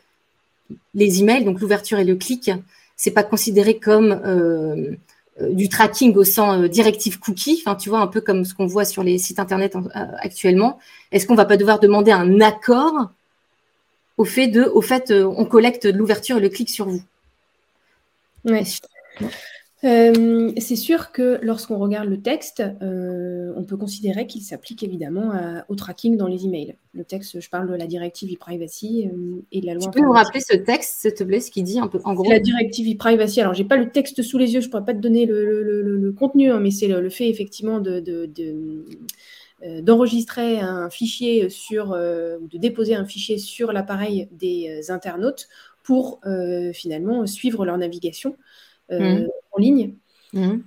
[0.93, 2.51] les emails donc l'ouverture et le clic
[2.95, 4.91] c'est pas considéré comme euh,
[5.39, 8.67] du tracking au sens euh, directive cookie enfin tu vois un peu comme ce qu'on
[8.67, 10.77] voit sur les sites internet actuellement
[11.11, 13.11] est-ce qu'on va pas devoir demander un accord
[14.17, 17.01] au fait de au fait on collecte l'ouverture et le clic sur vous?
[18.45, 18.63] Ouais.
[19.83, 25.31] Euh, c'est sûr que lorsqu'on regarde le texte, euh, on peut considérer qu'il s'applique évidemment
[25.69, 26.75] au tracking dans les emails.
[26.93, 29.85] Le texte, je parle de la directive e-privacy euh, et de la loi.
[29.85, 32.13] Tu peux nous rappeler ce texte, s'il te plaît, ce qu'il dit un peu en
[32.13, 32.29] gros?
[32.29, 33.41] La directive e-privacy.
[33.41, 36.51] Alors, j'ai pas le texte sous les yeux, je pourrais pas te donner le, contenu,
[36.51, 38.03] hein, mais c'est le, fait effectivement de,
[39.81, 45.47] d'enregistrer un fichier sur, ou de déposer un fichier sur l'appareil des internautes
[45.81, 46.21] pour
[46.73, 48.35] finalement suivre leur navigation.
[48.91, 49.27] Mmh.
[49.53, 49.93] en ligne.
[50.33, 50.59] Mmh.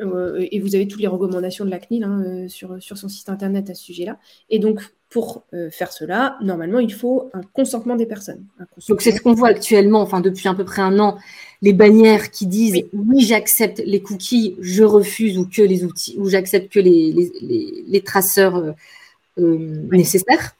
[0.00, 3.08] Euh, et vous avez toutes les recommandations de la CNIL hein, euh, sur, sur son
[3.08, 4.18] site internet à ce sujet-là.
[4.48, 8.44] Et donc, pour euh, faire cela, normalement, il faut un consentement des personnes.
[8.88, 11.18] Donc, c'est ce qu'on voit actuellement, enfin, depuis à peu près un an,
[11.60, 16.30] les bannières qui disent oui, j'accepte les cookies, je refuse ou que les outils, ou
[16.30, 18.74] j'accepte que les, les, les, traceurs
[19.36, 20.56] nécessaires.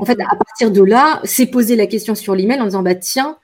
[0.00, 2.96] En fait, à partir de là, c'est poser la question sur l'email en disant bah
[2.96, 3.38] tiens,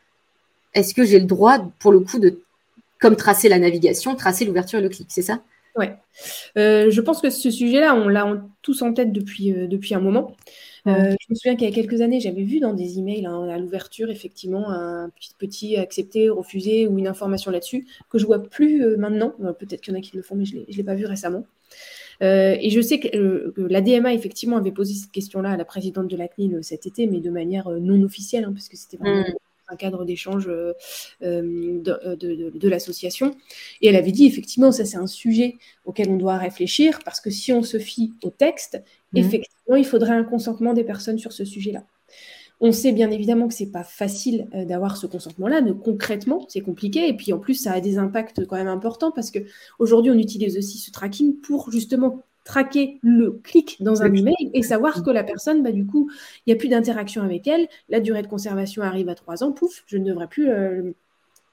[0.74, 2.40] est-ce que j'ai le droit, pour le coup, de
[3.04, 5.42] comme tracer la navigation, tracer l'ouverture et le clic, c'est ça?
[5.76, 5.84] Oui.
[6.56, 10.00] Euh, je pense que ce sujet-là, on l'a tous en tête depuis, euh, depuis un
[10.00, 10.34] moment.
[10.86, 13.46] Euh, je me souviens qu'il y a quelques années, j'avais vu dans des emails hein,
[13.50, 18.42] à l'ouverture, effectivement, un petit, petit accepté, refusé ou une information là-dessus, que je vois
[18.42, 19.34] plus maintenant.
[19.58, 21.44] Peut-être qu'il y en a qui le font, mais je ne l'ai pas vu récemment.
[22.22, 26.16] et je sais que, la DMA, effectivement, avait posé cette question-là à la présidente de
[26.16, 29.34] la CNIL cet été, mais de manière non officielle, hein, parce que c'était vraiment mm
[29.68, 30.72] un cadre d'échange euh,
[31.22, 33.34] euh, euh, de, l'association.
[33.80, 37.30] Et elle avait dit, effectivement, ça c'est un sujet auquel on doit réfléchir, parce que
[37.30, 39.20] si on se fie au texte, mhm.
[39.20, 41.84] effectivement, il faudrait un consentement des personnes sur ce sujet-là.
[42.60, 47.08] On sait bien évidemment que c'est pas facile d'avoir ce consentement-là, mais concrètement, c'est compliqué.
[47.08, 49.40] Et puis en plus, ça a des impacts quand même importants parce que
[49.80, 54.62] aujourd'hui, on utilise aussi ce tracking pour justement traquer le clic dans un email et
[54.62, 56.10] savoir que la personne, bah, du coup,
[56.46, 59.52] il n'y a plus d'interaction avec elle, la durée de conservation arrive à trois ans,
[59.52, 60.92] pouf, je ne devrais plus euh,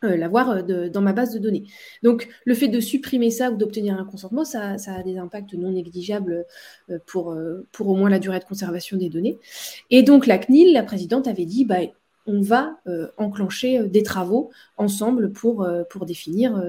[0.03, 1.63] euh, l'avoir euh, dans ma base de données.
[2.03, 5.71] Donc, le fait de supprimer ça ou d'obtenir un consentement, ça, a des impacts non
[5.71, 6.45] négligeables
[7.05, 7.37] pour,
[7.71, 9.39] pour au moins la durée de conservation des données.
[9.91, 11.79] Et donc, la CNIL, la présidente, avait dit, bah,
[12.27, 12.77] on va
[13.17, 16.63] enclencher des travaux ensemble pour, pour définir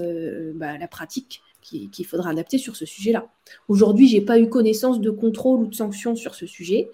[0.55, 3.29] bah, la pratique qu'il faudra adapter sur ce sujet-là.
[3.69, 6.91] Aujourd'hui, je n'ai pas eu connaissance de contrôle ou de sanctions sur ce sujet.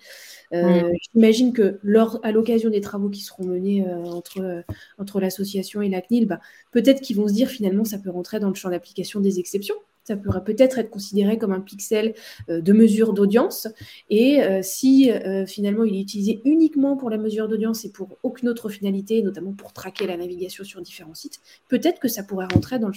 [0.55, 4.63] Euh, j'imagine que lors, à l'occasion des travaux qui seront menés euh, entre, euh,
[4.99, 8.41] entre l'association et la CNIL, bah, peut-être qu'ils vont se dire finalement ça peut rentrer
[8.41, 9.77] dans le champ d'application des exceptions
[10.09, 12.15] ça pourrait peut-être être considéré comme un pixel
[12.49, 13.69] euh, de mesure d'audience.
[14.09, 18.17] Et euh, si euh, finalement il est utilisé uniquement pour la mesure d'audience et pour
[18.23, 22.49] aucune autre finalité, notamment pour traquer la navigation sur différents sites, peut-être que ça pourrait
[22.53, 22.91] rentrer dans,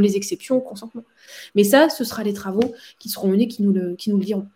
[0.00, 1.02] les exceptions au consentement.
[1.56, 4.46] Mais ça, ce sera les travaux qui seront menés qui nous qui nous le diront.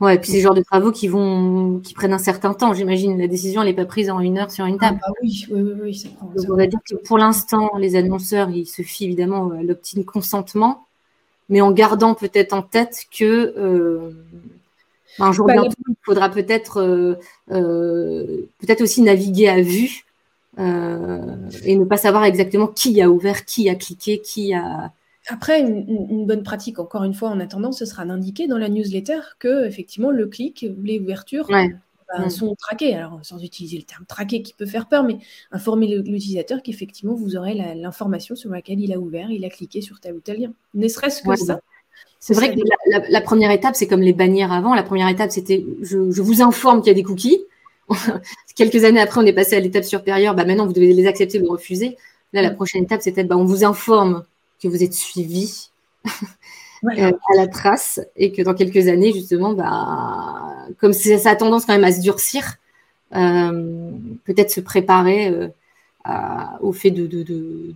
[0.00, 2.72] Ouais, et puis c'est le genre de travaux qui vont, qui prennent un certain temps.
[2.72, 4.98] J'imagine la décision n'est pas prise en une heure sur une table.
[5.02, 7.96] Ah bah oui, oui, oui, ça prend, Donc on va dire que pour l'instant, les
[7.96, 10.86] annonceurs, ils se fient évidemment à l'opt-in consentement,
[11.48, 14.12] mais en gardant peut-être en tête que euh,
[15.18, 17.16] un jour bah, bientôt, il faudra peut-être euh,
[17.50, 20.04] euh, peut-être aussi naviguer à vue
[20.58, 24.92] et ne pas savoir exactement qui a ouvert, qui a cliqué, qui a
[25.30, 29.20] après, une, bonne pratique, encore une fois, en attendant, ce sera d'indiquer dans la newsletter
[29.38, 31.66] que effectivement le clic, les ouvertures bah,
[32.18, 32.30] mm.
[32.30, 32.94] sont traquées.
[32.94, 35.18] Alors, sans utiliser le terme traqué qui peut faire peur, mais
[35.52, 40.00] informer l'utilisateur qu'effectivement vous aurez l'information sur laquelle il a ouvert, il a cliqué sur
[40.00, 40.52] tel ou tel lien.
[40.74, 41.60] Ne serait-ce que ça.
[42.18, 44.74] C'est vrai que la, première étape, c'est comme les bannières avant.
[44.74, 47.40] La première étape, c'était je, vous informe qu'il y a des cookies.
[48.56, 50.34] Quelques années après, on est passé à l'étape supérieure.
[50.34, 51.96] Bah, maintenant, vous devez les accepter ou les refuser.
[52.32, 52.56] Là, la mm.
[52.56, 54.24] prochaine étape, c'était bah, on vous informe
[54.62, 55.70] que vous êtes suivi
[56.84, 61.66] euh, à la trace et que dans quelques années, justement, bah, comme ça a tendance
[61.66, 62.56] quand même à se durcir,
[63.14, 63.90] euh,
[64.24, 65.48] peut-être se préparer euh,
[66.60, 67.02] au fait de,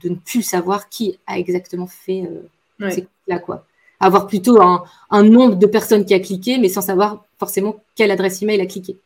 [0.09, 2.29] ne plus savoir qui a exactement fait
[2.91, 3.67] ces là quoi.
[4.01, 8.43] Avoir plutôt un, nombre de personnes qui a cliqué, mais sans savoir forcément quelle adresse
[8.43, 8.99] email a cliqué.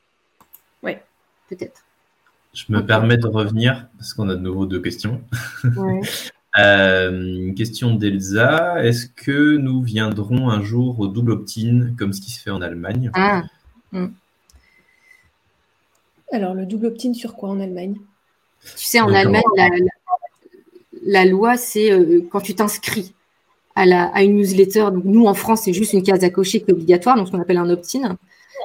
[0.83, 0.93] Oui.
[1.49, 1.83] Peut-être.
[2.53, 5.21] Je me permets de revenir parce qu'on a de nouveau deux questions.
[6.55, 8.85] une question d'Elsa.
[8.85, 12.63] Est-ce que nous viendrons un jour au double opt-in comme ce qui se fait en
[12.63, 13.11] Allemagne?
[13.15, 13.43] Ah.
[13.93, 14.09] hmm.
[16.33, 17.97] Alors, le double opt-in sur quoi en Allemagne?
[18.77, 19.43] Tu sais, en Allemagne,
[21.05, 23.15] la, loi, c'est euh, quand tu t'inscris
[23.75, 24.91] à, une newsletter.
[24.93, 27.33] Donc, nous, en France, c'est juste une case à cocher qui est obligatoire, donc ce
[27.33, 28.17] qu'on appelle un opt-in.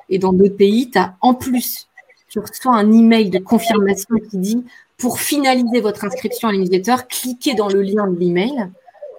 [0.10, 1.88] Et dans d'autres pays, tu as en plus,
[2.30, 4.66] tu reçois un email de confirmation qui dit
[4.98, 8.70] pour finaliser votre inscription à newsletter, cliquez dans le lien de l'email.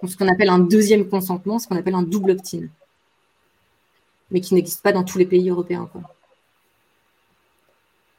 [0.07, 2.67] Ce qu'on appelle un deuxième consentement, ce qu'on appelle un double opt-in.
[4.31, 5.89] Mais qui n'existe pas dans tous les pays européens.
[5.91, 6.01] Quoi.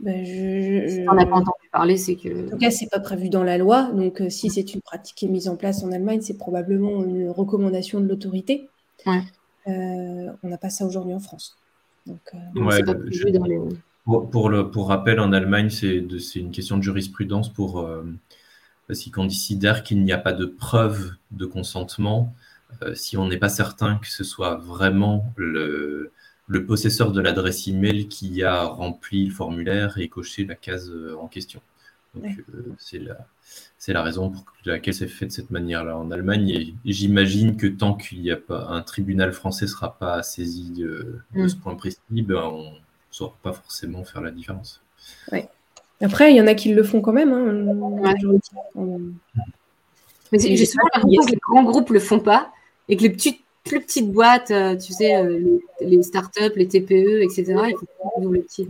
[0.01, 2.47] Ben, je, On n'a pas entendu parler, c'est que.
[2.47, 3.91] En tout cas, c'est pas prévu dans la loi.
[3.93, 7.03] Donc, euh, si c'est une pratique qui est mise en place en Allemagne, c'est probablement
[7.03, 8.69] une recommandation de l'autorité.
[9.07, 9.23] Ouais.
[9.69, 11.57] Euh, on n'a pas ça aujourd'hui en France.
[12.07, 12.39] Donc, euh,
[14.07, 17.89] pour, le, pour rappel, en Allemagne, c'est une question de jurisprudence pour
[18.87, 22.33] parce qu'on considère qu'il n'y a pas de preuve de consentement
[22.95, 26.13] si on n'est pas certain que ce soit vraiment le,
[26.49, 31.17] le possesseur de l'adresse email qui a rempli le formulaire et coché la case euh,
[31.19, 31.61] en question.
[32.15, 33.27] Donc, euh, c'est la,
[33.77, 36.49] c'est la raison pour laquelle c'est fait de cette manière-là en Allemagne.
[36.49, 41.19] Et, j'imagine que tant qu'il n'y a pas un tribunal français sera pas saisi de,
[41.35, 41.49] mm.
[41.49, 42.73] ce point précis, ben, on
[43.17, 44.83] saura pas forcément faire la différence.
[46.03, 47.33] Après, il y en a qui le font quand même.
[47.33, 47.65] Hein,
[50.31, 52.53] Mais j'ai souvent l'impression que les grands groupes ne le font pas
[52.89, 57.23] et que les petites plus petites boîtes, euh, tu sais, euh, les, startups, les TPE,
[57.23, 58.67] etc., il faut pas double opt-in.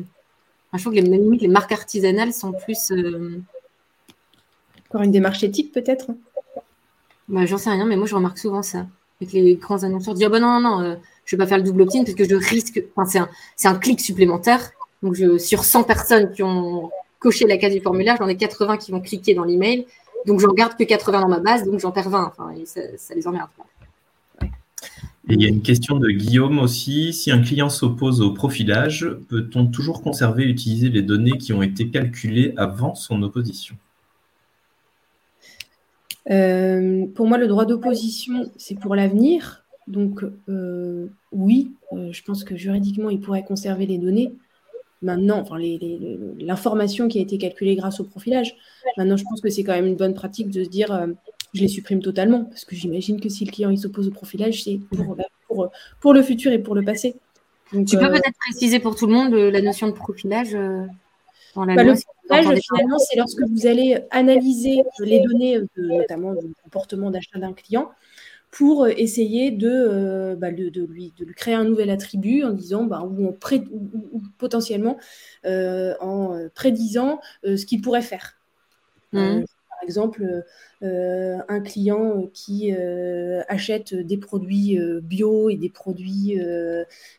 [0.72, 2.90] je trouve que les, limite, les marques artisanales sont plus.
[2.92, 3.38] Euh,
[4.88, 6.06] Encore une démarche éthique, peut-être
[7.28, 8.86] bah, J'en sais rien, mais moi, je remarque souvent ça.
[9.20, 11.58] Avec les grands annonceurs, dire ah bah non, non, non, je ne vais pas faire
[11.58, 12.82] le double opt-in parce que je risque.
[12.94, 14.70] Enfin, c'est un, un, clic supplémentaire.
[15.02, 18.78] Donc, je, sur 100 personnes qui ont coché la case du formulaire, j'en ai 80
[18.78, 19.86] qui vont cliquer dans l'email.
[20.24, 22.32] Donc, j'en garde que 80 dans ma base, donc j'en perds 20.
[22.32, 23.48] Enfin, ça, ça les emmerde.
[25.28, 27.12] Et il y a une question de Guillaume aussi.
[27.12, 31.62] Si un client s'oppose au profilage, peut-on toujours conserver et utiliser les données qui ont
[31.62, 33.76] été calculées avant son opposition?
[36.30, 39.65] Euh, Pour moi, le droit d'opposition, c'est pour l'avenir.
[39.86, 44.32] Donc, euh, oui, euh, je pense que juridiquement, il pourrait conserver les données.
[45.02, 45.58] Maintenant, enfin,
[46.40, 48.56] l'information qui a été calculée grâce au profilage.
[48.96, 51.06] Maintenant, je pense que c'est quand même une bonne pratique de se dire
[51.56, 54.62] je les supprime totalement parce que j'imagine que si le client il s'oppose au profilage,
[54.62, 55.16] c'est pour,
[55.48, 55.70] pour,
[56.00, 57.16] pour, le futur et pour le passé.
[57.70, 60.84] tu peux euh, peut-être préciser pour tout le monde euh, la notion de profilage euh,
[61.54, 61.94] dans la bah, Le
[62.28, 67.90] profilage, finalement, c'est lorsque vous allez analyser les données, notamment du comportement d'achat d'un client,
[68.56, 73.02] pour essayer de, bah, de, lui, de lui créer un nouvel attribut en disant, bah,
[73.02, 73.34] ou,
[74.38, 74.98] potentiellement
[75.44, 78.38] en prédisant ce qu'il pourrait faire.
[79.12, 79.44] Mmh
[79.76, 80.44] par exemple,
[80.82, 86.40] euh, un client qui euh, achète des produits euh, bio et des produits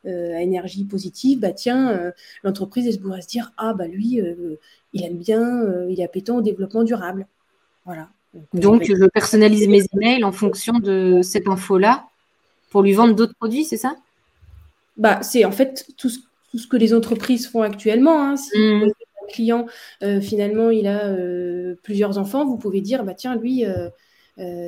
[0.05, 4.19] à énergie positive, bah tiens, l'entreprise elle pourrait se dire ah bah lui,
[4.93, 7.27] il aime bien, il est appétant au développement durable.
[7.85, 8.09] Voilà.
[8.53, 12.05] Donc, je personnalise mes emails en fonction de cette info-là
[12.69, 13.95] pour lui vendre d'autres produits, c'est ça?
[14.97, 16.19] Bah, c'est en fait tout ce,
[16.51, 18.23] tout ce, que les entreprises font actuellement.
[18.23, 18.35] Hein.
[18.55, 18.87] Mmh
[19.27, 19.67] client,
[20.03, 23.89] euh, finalement, il a euh, plusieurs enfants, vous pouvez dire, bah, tiens, lui, euh,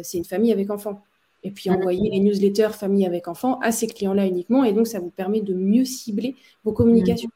[0.03, 1.03] c'est une famille avec enfants.
[1.43, 4.65] Et puis envoyer les newsletters famille avec enfants à ces clients-là uniquement.
[4.65, 7.29] Et donc, ça vous permet de mieux cibler vos communications.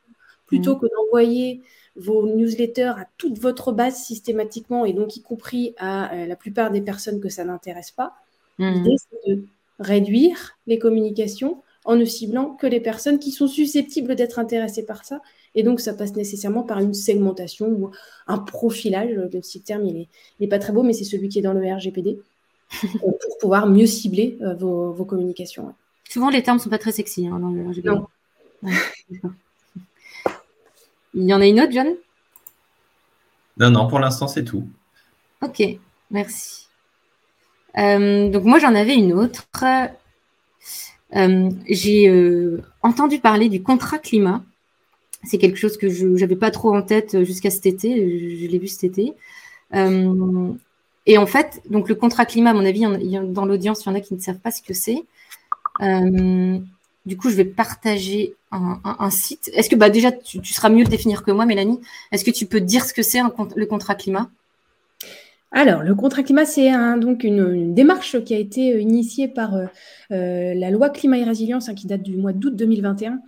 [0.46, 1.62] Plutôt que d'envoyer
[1.96, 6.82] vos newsletters à toute votre base systématiquement, et donc y compris à la plupart des
[6.82, 8.14] personnes que ça n'intéresse pas,
[8.60, 9.44] l'idée, c'est de
[9.80, 15.06] réduire les communications en ne ciblant que les personnes qui sont susceptibles d'être intéressées par
[15.06, 15.22] ça
[15.56, 17.92] et donc, ça passe nécessairement par une segmentation ou
[18.28, 19.12] un profilage.
[19.12, 20.08] Le si le terme, il
[20.40, 22.20] n'est pas très beau, mais c'est celui qui est dans le RGPD
[22.84, 25.74] euh, pour pouvoir mieux cibler euh, vos, communications.
[26.10, 27.96] Souvent, les termes ne sont pas très sexy hein, dans le RGPD.
[31.14, 31.88] Il y en a une autre, John?
[33.58, 34.68] Non, non, pour l'instant, c'est tout.
[35.42, 35.62] Ok,
[36.10, 36.68] merci.
[37.78, 39.46] Euh, donc, moi, j'en avais une autre.
[41.68, 44.44] J'ai entendu parler du contrat climat
[45.24, 47.96] c'est quelque chose que je n'avais pas trop en tête jusqu'à cet été.
[48.40, 49.14] Je, l'ai vu cet été.
[49.74, 50.52] Euh,
[51.06, 52.82] et en fait, donc le contrat climat, à mon avis,
[53.28, 55.04] dans l'audience, il y en a qui ne savent pas ce que c'est.
[57.06, 59.50] Euh, du coup, je vais partager un, site.
[59.54, 61.80] Est-ce que bah, déjà, tu, seras mieux de définir que moi, Mélanie
[62.12, 63.20] Est-ce que tu peux dire ce que c'est
[63.56, 64.30] le contrat climat?
[65.52, 69.68] Alors, le contrat climat, c'est donc une, démarche qui a été initiée par euh,
[70.10, 73.20] la loi climat et résilience hein, qui date du mois d'août 2021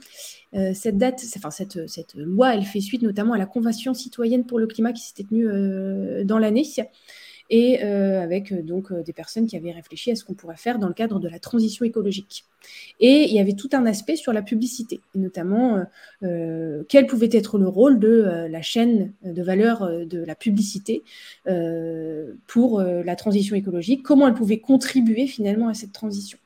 [0.56, 4.46] euh, cette date, enfin cette, cette, loi, elle fait suite notamment à la Convention citoyenne
[4.46, 6.64] pour le climat qui s'était tenue euh, dans l'année.
[7.50, 10.94] Et avec donc des personnes qui avaient réfléchi à ce qu'on pourrait faire dans le
[10.94, 12.46] cadre de la transition écologique.
[13.00, 15.84] Et il y avait tout un aspect sur la publicité, notamment
[16.22, 21.04] quel pouvait être le rôle de la chaîne de valeur de la publicité
[22.48, 26.40] pour la transition écologique, comment elle pouvait contribuer finalement à cette transition.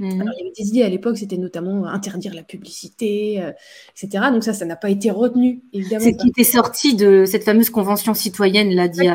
[0.00, 0.10] Mmh.
[0.10, 3.52] il y avait des idées à l'époque, c'était notamment interdire la publicité, euh,
[3.96, 4.24] etc.
[4.32, 6.04] Donc ça, ça n'a pas été retenu, évidemment.
[6.04, 9.14] C'est qui était sorti de cette fameuse convention citoyenne, là, d'il y a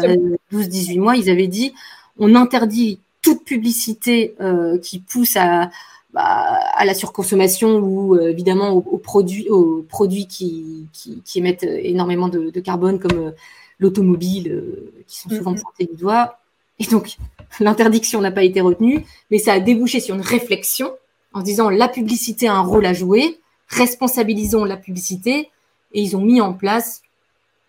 [0.54, 1.18] 12-18 mois.
[1.18, 1.74] Ils avaient dit,
[2.18, 5.70] on interdit toute publicité euh, qui pousse à,
[6.14, 12.30] bah, à la surconsommation ou euh, évidemment aux, produits, aux produits qui, qui, émettent énormément
[12.30, 13.34] de, carbone, comme
[13.80, 14.64] l'automobile,
[15.08, 15.62] qui sont souvent mmh.
[15.62, 16.40] pointés du doigt.
[16.80, 17.18] Et donc,
[17.60, 20.92] l'interdiction n'a pas été retenue, mais ça a débouché sur une réflexion
[21.34, 25.50] en disant la publicité a un rôle à jouer, responsabilisons la publicité,
[25.94, 27.02] et ils ont mis en place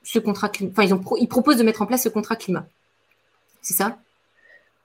[0.02, 0.72] ce contrat climat.
[0.72, 2.66] Enfin, ils, proposent de mettre en place ce contrat climat.
[3.62, 3.98] C'est ça?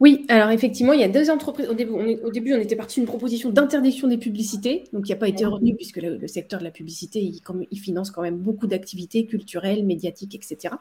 [0.01, 1.69] Oui, alors effectivement, il y a deux entreprises.
[1.69, 5.45] Au début, on, était parti d'une proposition d'interdiction des publicités, donc qui n'a pas été
[5.45, 10.35] retenue puisque le, secteur de la publicité, il, finance quand même beaucoup d'activités culturelles, médiatiques,
[10.35, 10.75] etc.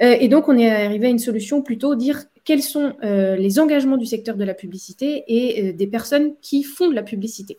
[0.00, 3.58] Euh, et donc, on est arrivé à une solution plutôt dire quels sont euh, les
[3.58, 7.58] engagements du secteur de la publicité et euh, des personnes qui font de la publicité.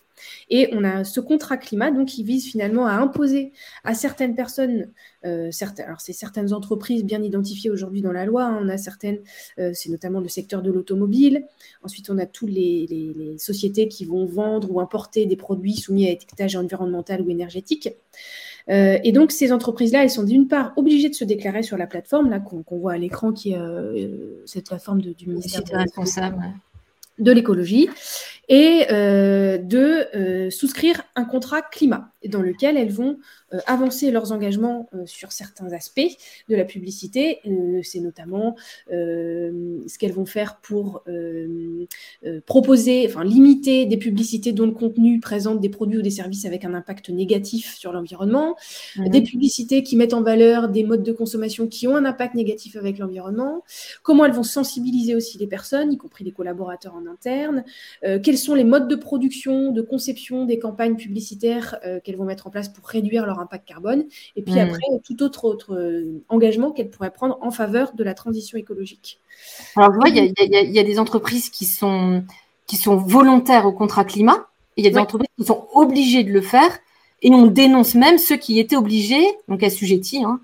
[0.49, 3.53] Et on a ce contrat climat donc qui vise finalement à imposer
[3.84, 4.91] à certaines personnes,
[5.26, 5.49] euh,
[5.80, 8.59] alors c'est certaines entreprises bien identifiées aujourd'hui dans la loi, hein.
[8.61, 9.19] on a certaines,
[9.59, 11.45] euh, c'est notamment le secteur de l'automobile,
[11.84, 16.11] ensuite on a tous les, sociétés qui vont vendre ou importer des produits soumis à
[16.11, 17.89] étiquetage environnemental ou énergétique.
[18.69, 21.88] Euh, et donc, ces entreprises-là, elles sont d'une part obligées de se déclarer sur la
[21.88, 24.09] plateforme, là qu'on voit à l'écran, qui est
[24.45, 26.53] cette plateforme du ministère responsable
[27.22, 27.89] de l'écologie
[28.49, 33.17] et euh, de euh, souscrire un contrat climat dans lequel elles vont
[33.53, 36.01] euh, avancer leurs engagements sur certains aspects
[36.49, 37.39] de la publicité.
[37.83, 38.55] C'est notamment
[38.89, 41.03] ce qu'elles vont faire pour
[42.45, 46.65] proposer, enfin limiter des publicités dont le contenu présente des produits ou des services avec
[46.65, 48.55] un impact négatif sur l'environnement,
[48.97, 52.75] des publicités qui mettent en valeur des modes de consommation qui ont un impact négatif
[52.75, 53.63] avec l'environnement,
[54.03, 57.63] comment elles vont sensibiliser aussi les personnes, y compris les collaborateurs en interne,
[58.32, 62.47] quels sont les modes de production, de conception des campagnes publicitaires euh, qu'elles vont mettre
[62.47, 64.05] en place pour réduire leur impact carbone,
[64.38, 64.59] et puis hmm.
[64.59, 69.19] après, tout autre, autre euh, engagement qu'elles pourraient prendre en faveur de la transition écologique.
[69.75, 72.23] Alors, vois, il y, a des entreprises qui sont,
[72.67, 76.23] qui sont volontaires au contrat climat, et il y a des entreprises qui sont obligées
[76.23, 76.71] de le faire,
[77.21, 80.39] et on dénonce même ceux qui étaient obligés, donc assujettis, hein,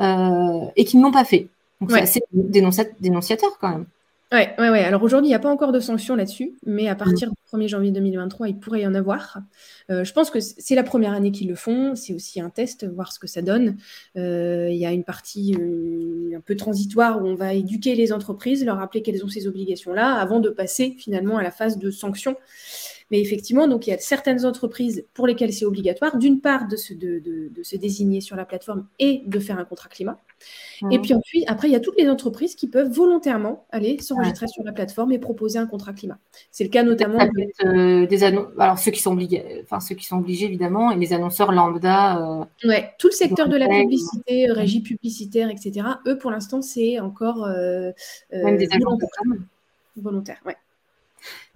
[0.00, 1.46] euh, et qui ne l'ont pas fait.
[1.80, 3.86] Donc, c'est assez dénonciateur quand même.
[4.30, 4.84] Oui, ouais, ouais.
[4.84, 6.98] Alors aujourd'hui, il n'y a pas encore de sanctions là-dessus, mais à mmh.
[6.98, 9.38] partir du 1er janvier 2023, il pourrait y en avoir.
[9.90, 11.94] Euh, je pense que c'est la première année qu'ils le font.
[11.94, 13.78] C'est aussi un test, voir ce que ça donne.
[14.18, 18.12] Euh, il y a une partie euh, un peu transitoire où on va éduquer les
[18.12, 21.90] entreprises, leur rappeler quelles ont ces obligations-là, avant de passer finalement à la phase de
[21.90, 22.36] sanctions.
[23.10, 26.76] Mais effectivement, donc il y a certaines entreprises pour lesquelles c'est obligatoire, d'une part de
[26.76, 30.18] se, de, de, se, désigner sur la plateforme et de faire un contrat climat.
[30.90, 34.46] Et puis ensuite, après, il y a toutes les entreprises qui peuvent volontairement aller s'enregistrer
[34.46, 36.18] sur la plateforme et proposer un contrat climat.
[36.52, 37.18] C'est le cas notamment
[37.64, 41.12] euh, des Alors ceux qui sont obligés, enfin ceux qui sont obligés évidemment, et les
[41.12, 42.18] annonceurs lambda.
[42.18, 45.86] Euh, ouais, tout le secteur de la publicité, régie publicitaire, etc.
[46.06, 47.90] Eux, pour l'instant, c'est encore euh,
[48.32, 49.08] même des volontaires.
[49.96, 50.40] volontaires.
[50.46, 50.56] Ouais.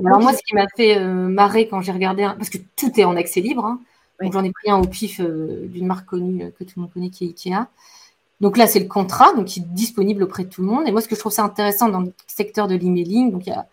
[0.05, 3.17] Alors moi, ce qui m'a fait marrer quand j'ai regardé, parce que tout est en
[3.17, 3.81] accès libre, hein.
[4.21, 7.11] donc j'en ai pris un au pif d'une marque connue que tout le monde connaît
[7.11, 7.67] qui est Ikea.
[8.43, 10.87] Donc là, c'est le contrat, donc qui est disponible auprès de tout le monde.
[10.89, 13.51] Et moi, ce que je trouve ça intéressant dans le secteur de l'emailing, donc il
[13.51, 13.67] y a,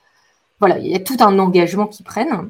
[0.60, 2.50] voilà, il y a tout un engagement qu'ils prennent.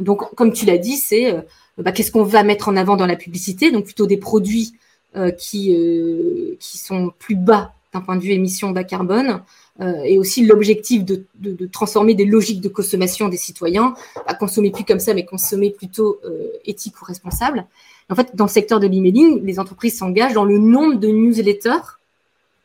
[0.00, 1.42] Donc, comme tu l'as dit, c'est euh,
[1.78, 4.74] bah, qu'est-ce qu'on va mettre en avant dans la publicité, donc plutôt des produits
[5.14, 9.42] euh, qui, euh, qui sont plus bas d'un point de vue émission bas carbone,
[9.80, 11.24] et aussi l'objectif de,
[11.72, 13.94] transformer des logiques de consommation des citoyens,
[14.26, 16.20] à consommer plus comme ça, mais consommer plutôt
[16.64, 17.66] éthique ou responsable.
[18.10, 21.98] En fait, dans le secteur de l'emailing, les entreprises s'engagent dans le nombre de newsletters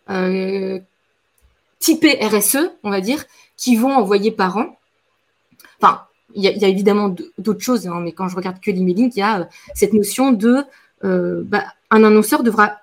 [0.10, 0.80] euh,
[1.80, 3.24] typés RSE, on va dire,
[3.56, 4.78] qui vont envoyer par an.
[5.80, 6.02] Enfin,
[6.34, 9.22] il y, a évidemment d'autres choses, hein, mais quand je regarde que l'emailing, il y
[9.22, 10.64] a euh, cette notion de
[11.04, 12.78] euh, bah, un annonceur devra,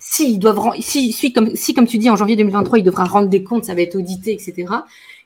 [0.00, 3.28] si, doivent, si, si, comme, si, comme tu dis, en janvier 2023, il devra rendre
[3.28, 4.66] des comptes, ça va être audité, etc.,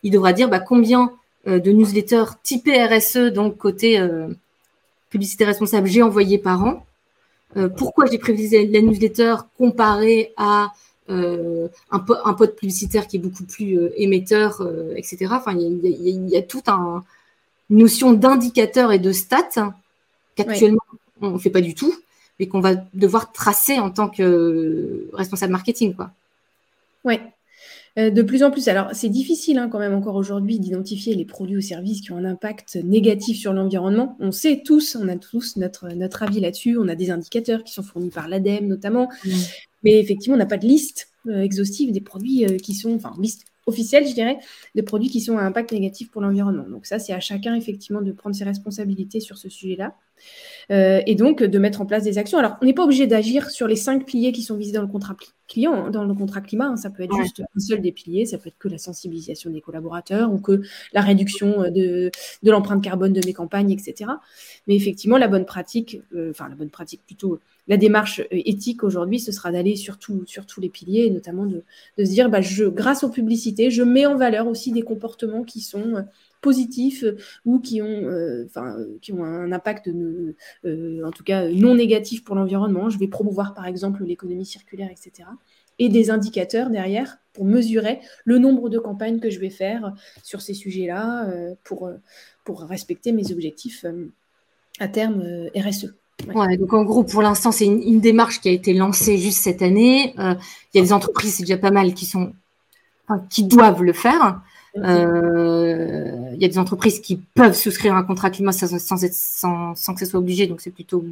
[0.02, 1.10] il devra dire bah, combien
[1.46, 3.98] de newsletters typés RSE, donc côté
[5.14, 6.84] publicité responsable, j'ai envoyé par an.
[7.56, 10.72] Euh, pourquoi j'ai prévisé la newsletter comparé à
[11.08, 14.60] euh, un, un pote publicitaire qui est beaucoup plus euh, émetteur,
[14.96, 15.26] etc.
[15.30, 17.04] Enfin, il y, a toute un,
[17.70, 19.72] notion d'indicateur et de stats
[20.34, 20.82] qu'actuellement
[21.20, 21.94] on ne fait pas du tout,
[22.38, 26.10] mais qu'on va devoir tracer en tant que responsable marketing, quoi.
[27.04, 27.20] Ouais.
[27.98, 28.66] euh, de plus en plus.
[28.68, 32.16] Alors, c'est difficile hein, quand même encore aujourd'hui d'identifier les produits ou services qui ont
[32.16, 34.16] un impact négatif sur l'environnement.
[34.20, 36.76] On sait tous, on a tous notre, notre avis là-dessus.
[36.78, 39.08] On a des indicateurs qui sont fournis par l'ADEME notamment.
[39.24, 39.30] Mmh.
[39.84, 43.14] Mais effectivement, on n'a pas de liste euh, exhaustive des produits euh, qui sont, enfin,
[43.20, 44.38] liste officielle, je dirais,
[44.74, 46.68] de produits qui sont à impact négatif pour l'environnement.
[46.68, 49.94] Donc ça, c'est à chacun effectivement de prendre ses responsabilités sur ce sujet-là.
[50.70, 52.38] Euh, et donc de mettre en place des actions.
[52.38, 54.88] Alors, on n'est pas obligé d'agir sur les cinq piliers qui sont visés dans le
[54.88, 56.68] contrat client, hein, dans le contrat climat.
[56.68, 56.76] Hein.
[56.76, 59.60] ça peut être juste un seul des piliers, ça peut être que la sensibilisation des
[59.60, 60.62] collaborateurs ou que
[60.92, 62.10] la réduction euh, de,
[62.42, 64.10] de l'empreinte carbone de mes campagnes, etc.
[64.66, 69.18] Mais effectivement, la bonne pratique, euh, enfin la bonne pratique plutôt, la démarche éthique aujourd'hui,
[69.18, 71.62] ce sera d'aller sur, sur, tous les piliers, et notamment de,
[71.98, 75.44] de se dire, bah, je, grâce aux publicités, je mets en valeur aussi des comportements
[75.44, 76.04] qui sont
[76.44, 77.16] positifs euh,
[77.46, 82.22] ou qui ont, euh, enfin, qui ont un impact, euh, en tout cas non négatif
[82.22, 82.90] pour l'environnement.
[82.90, 85.28] Je vais promouvoir par exemple l'économie circulaire, etc.
[85.78, 89.92] Et des indicateurs derrière pour mesurer le nombre de campagnes que je vais faire
[90.22, 91.26] sur ces sujets-là
[91.64, 91.90] pour,
[92.44, 93.84] pour respecter mes objectifs
[94.78, 95.94] à terme RSE.
[96.32, 96.56] Ouais.
[96.58, 100.14] donc en gros, pour l'instant, c'est une, démarche qui a été lancée juste cette année.
[100.16, 102.32] Il y a des entreprises, c'est déjà pas mal, qui sont,
[103.28, 104.40] qui doivent le faire.
[104.76, 110.06] Euh, il y a des entreprises qui peuvent souscrire un contrat climat sans, que ce
[110.06, 111.04] soit obligé, donc c'est plutôt,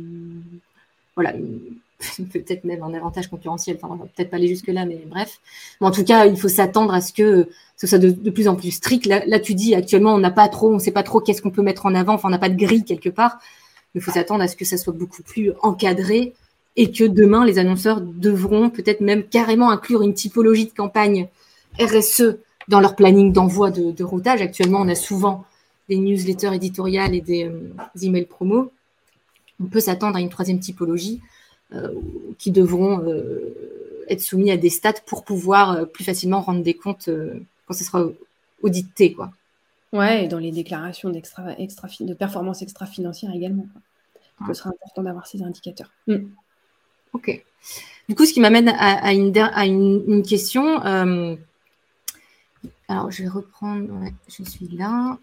[1.15, 1.33] voilà,
[2.33, 3.79] peut-être même un avantage concurrentiel.
[3.81, 5.41] Enfin, on va peut-être pas aller jusque-là, mais bref.
[5.81, 8.57] Mais en tout cas, il faut s'attendre à ce que ce soit de, plus en
[8.57, 9.07] plus strict.
[9.07, 11.63] Là, tu dis actuellement, on n'a pas trop, on sait pas trop qu'est-ce qu'on peut
[11.63, 12.15] mettre en avant.
[12.15, 13.39] Enfin, on n'a pas de grille quelque part.
[13.95, 16.33] Il faut s'attendre à ce que ça soit beaucoup plus encadré
[16.77, 21.29] et que demain, les annonceurs devront peut-être même carrément inclure une typologie de campagne
[21.79, 22.39] RSE
[22.69, 24.41] dans leur planning d'envoi de, routage.
[24.41, 25.45] Actuellement, on a souvent
[25.89, 28.73] des newsletters éditoriales et des, euh, emails promo.
[29.61, 31.21] On peut s'attendre à une troisième typologie
[31.75, 31.93] euh,
[32.39, 37.09] qui devront euh, être soumis à des stats pour pouvoir plus facilement rendre des comptes
[37.67, 38.07] quand ce sera
[38.63, 39.13] audité.
[39.13, 39.31] Quoi.
[39.93, 43.67] Ouais, et dans les déclarations extra, de performance extra-financière également.
[44.49, 45.91] Ce sera important d'avoir ces indicateurs.
[46.09, 46.27] Mm.
[47.13, 47.45] Ok.
[48.09, 50.81] Du coup, ce qui m'amène à, une, à une, question.
[52.89, 53.89] Alors, je vais reprendre.
[54.29, 55.19] je suis là.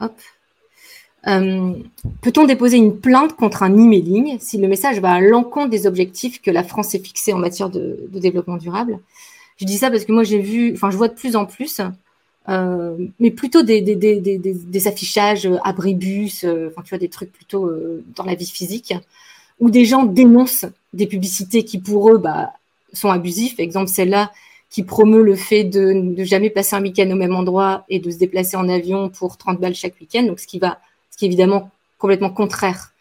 [0.00, 0.14] Hop.
[1.28, 1.74] Euh,
[2.20, 6.42] peut-on déposer une plainte contre un emailing si le message va à l'encontre des objectifs
[6.42, 8.98] que la France s'est fixés en matière de, développement durable?
[9.58, 11.80] Je dis ça parce que moi, j'ai vu, enfin, je vois de plus en plus,
[12.48, 17.70] euh, mais plutôt des, affichages abribus, euh, enfin, tu vois, des trucs plutôt
[18.16, 18.94] dans la vie physique,
[19.60, 22.52] où des gens dénoncent des publicités qui, pour eux, bah,
[22.92, 23.60] sont abusifs.
[23.60, 24.32] Exemple, celle-là,
[24.72, 28.10] qui promeut le fait de ne jamais passer un week-end au même endroit et de
[28.10, 30.22] se déplacer en avion pour 30 balles chaque week-end.
[30.22, 32.92] Donc, ce qui va, ce qui est évidemment complètement contraire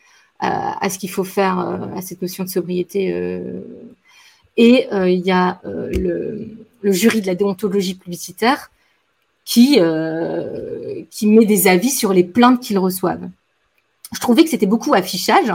[0.41, 3.13] à, ce qu'il faut faire, euh, à cette notion de sobriété.
[3.13, 3.61] Euh.
[4.57, 8.69] Et euh, il y a le, jury de la déontologie publicitaire
[9.45, 9.79] qui,
[11.09, 13.29] qui met des avis sur les plaintes qu'ils reçoivent.
[14.11, 15.51] Je trouvais que c'était beaucoup affichage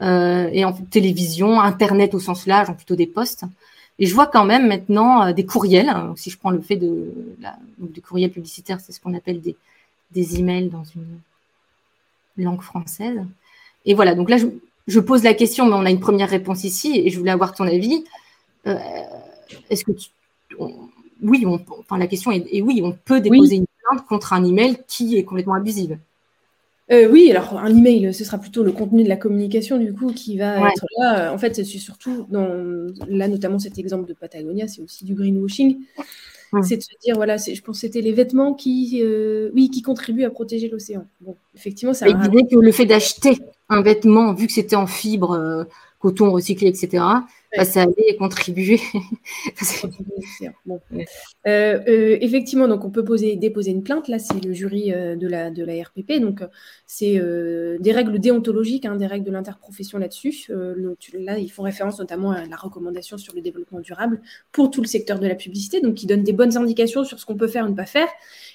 [0.00, 3.44] hein, et en télévision, internet au sens large, en plutôt des postes.
[3.98, 5.88] Et je vois quand même maintenant euh, des courriels.
[5.88, 9.40] Hein, si je prends le fait de la, du courriel publicitaire, c'est ce qu'on appelle
[9.40, 9.56] des,
[10.12, 11.20] des emails dans une
[12.36, 13.20] langue française.
[13.84, 14.36] Et voilà, donc là,
[14.86, 17.54] je, pose la question, mais on a une première réponse ici, et je voulais avoir
[17.54, 18.04] ton avis.
[18.66, 18.78] Euh,
[19.68, 20.08] est-ce que tu,
[21.22, 24.78] oui, on, enfin la question est, oui, on peut déposer une plainte contre un email
[24.86, 25.98] qui est complètement abusive.
[26.92, 30.12] Euh, oui, alors un email, ce sera plutôt le contenu de la communication du coup
[30.12, 31.32] qui va être là.
[31.32, 32.48] En fait, c'est surtout dans
[33.08, 35.78] là notamment cet exemple de Patagonia, c'est aussi du greenwashing.
[36.62, 39.80] C'est de se dire voilà, je pense que c'était les vêtements qui, euh, oui, qui
[39.80, 41.06] contribuent à protéger l'océan.
[41.22, 42.06] Bon, effectivement, ça.
[42.12, 43.38] Disait que le fait d'acheter
[43.70, 45.64] un vêtement, vu que c'était en fibre, euh,
[45.98, 47.02] coton recyclé, etc.,
[48.18, 48.80] contribuer.
[51.44, 54.06] Euh, euh, effectivement, donc on peut poser, déposer une plainte.
[54.06, 56.20] Là, c'est le jury euh, de, la, de la RPP.
[56.20, 56.42] Donc,
[56.86, 57.20] c'est
[57.80, 60.46] des règles déontologiques, hein, des règles de l'interprofession là-dessus.
[61.14, 64.20] là, ils font référence notamment à la recommandation sur le développement durable
[64.52, 67.26] pour tout le secteur de la publicité, donc qui donne des bonnes indications sur ce
[67.26, 68.08] qu'on peut faire ou ne pas faire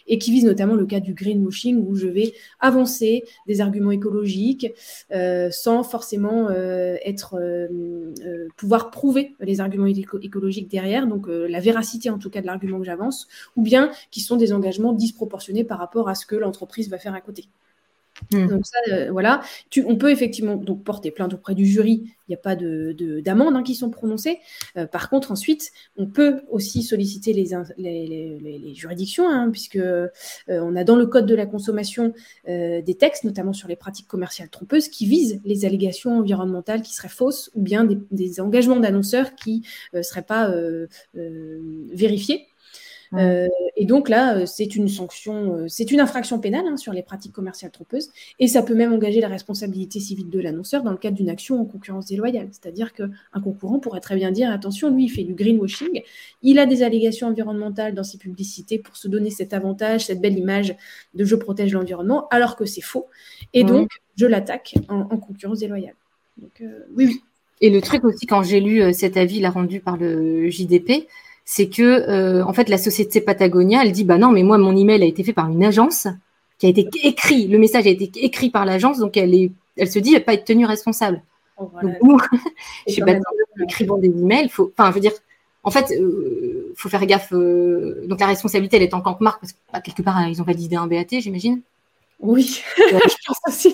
[0.07, 4.67] et qui vise notamment le cas du greenwashing où je vais avancer des arguments écologiques
[5.11, 12.09] euh, sans forcément euh, être euh, pouvoir prouver les arguments écologiques derrière, donc la véracité
[12.09, 15.79] en tout cas de l'argument que j'avance, ou bien qui sont des engagements disproportionnés par
[15.79, 17.49] rapport à ce que l'entreprise va faire à côté.
[18.31, 18.47] Hmm.
[18.47, 19.41] Donc ça, euh, voilà.
[19.85, 22.03] on peut effectivement porter plainte auprès du jury.
[22.27, 24.39] Il n'y a pas de, d'amendes hein, qui sont prononcées.
[24.75, 30.09] Euh, par contre, ensuite, on peut aussi solliciter les, juridictions, hein, puisque euh,
[30.47, 32.13] a dans le code de la consommation
[32.45, 37.07] des textes, notamment sur les pratiques commerciales trompeuses, qui visent les allégations environnementales qui seraient
[37.07, 39.63] fausses ou bien des engagements d'annonceurs qui
[39.93, 40.51] ne seraient pas
[41.13, 42.47] vérifiés.
[43.13, 46.93] Euh, et donc là, euh, c'est une sanction, euh, c'est une infraction pénale hein, sur
[46.93, 50.91] les pratiques commerciales trompeuses, et ça peut même engager la responsabilité civile de l'annonceur dans
[50.91, 52.49] le cadre d'une action en concurrence déloyale.
[52.51, 56.01] C'est-à-dire qu'un concurrent pourrait très bien dire attention, lui, il fait du greenwashing,
[56.41, 60.37] il a des allégations environnementales dans ses publicités pour se donner cet avantage, cette belle
[60.37, 60.75] image
[61.13, 63.07] de je protège l'environnement, alors que c'est faux,
[63.53, 65.95] et donc je l'attaque en, concurrence déloyale.
[66.37, 66.63] Donc,
[66.95, 67.21] oui, oui.
[67.59, 71.07] Et le truc aussi, quand j'ai lu cet avis là, rendu par le JDP,
[71.49, 74.75] c'est que euh, en fait la société Patagonia, elle dit bah non mais moi mon
[74.75, 76.05] email a été fait par une agence
[76.59, 79.89] qui a été écrit, le message a été écrit par l'agence donc elle est, elle
[79.89, 81.23] se dit elle va pas être tenue responsable.
[81.57, 82.19] Oh, donc nous,
[82.87, 85.13] chez nous écrivons des emails, faut, enfin je veux dire,
[85.63, 87.31] en fait euh, faut faire gaffe.
[87.31, 90.27] Euh, donc la responsabilité elle est en tant que marque parce que bah, quelque part
[90.27, 91.61] ils ont validé un BAT j'imagine.
[92.19, 93.73] Oui, je pense aussi.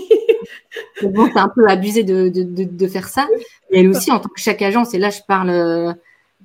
[1.02, 3.28] bon, c'est un peu abusé de, de, de, de, faire ça.
[3.72, 5.96] Et elle aussi, en tant que chaque agence, et là je parle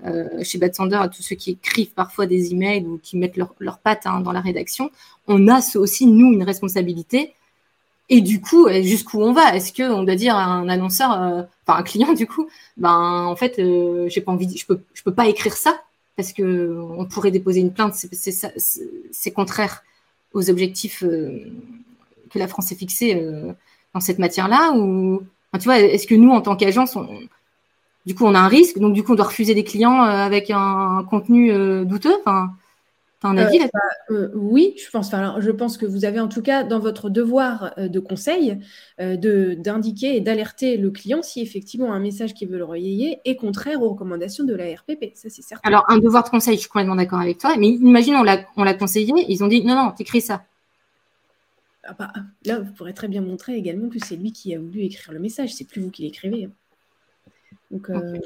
[0.07, 3.37] euh, chez Bad Sander à tous ceux qui écrivent parfois des emails ou qui mettent
[3.37, 4.91] leurs leur pattes hein, dans la rédaction,
[5.27, 7.35] on a aussi, nous, une responsabilité.
[8.09, 9.55] Et du coup, jusqu'où on va?
[9.55, 13.37] Est-ce qu'on doit dire à un annonceur, euh, enfin un client du coup, ben en
[13.37, 15.83] fait, euh, j'ai pas envie, je peux, je peux pas écrire ça
[16.17, 17.95] parce que on pourrait déposer une plainte.
[18.13, 19.83] C'est contraire
[20.33, 23.23] aux objectifs que la France s'est fixés
[23.95, 24.73] dans cette matière-là.
[24.73, 25.23] Ou,
[25.55, 27.09] tu vois, est-ce que nous, en tant qu'agence, on,
[28.07, 28.79] du coup, on a un risque.
[28.79, 32.15] Donc, du coup, on doit refuser des clients euh, avec un, contenu euh, douteux.
[32.21, 32.51] Enfin,
[33.23, 33.67] as un avis là
[34.11, 35.11] euh, Oui, je pense.
[35.11, 38.61] je pense que vous avez en tout cas dans votre devoir de conseil
[39.01, 43.35] de d'indiquer et d'alerter le client si effectivement un message qui veut le relayer est
[43.35, 45.15] contraire aux recommandations de la RPP.
[45.15, 45.69] Ça, c'est certain.
[45.69, 47.57] Alors, un devoir de conseil, je suis complètement d'accord avec toi.
[47.59, 50.45] Mais imagine, on l'a, on l'a conseillé, ils ont dit non, non, t'écris ça.
[51.85, 52.13] Ah bah,
[52.45, 55.19] là, vous pourrez très bien montrer également que c'est lui qui a voulu écrire le
[55.19, 55.55] message.
[55.55, 56.45] C'est plus vous qui l'écrivez.
[56.45, 56.51] Hein.
[57.73, 58.19] Euh,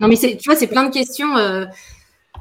[0.00, 1.66] non, mais tu vois, c'est plein de questions euh,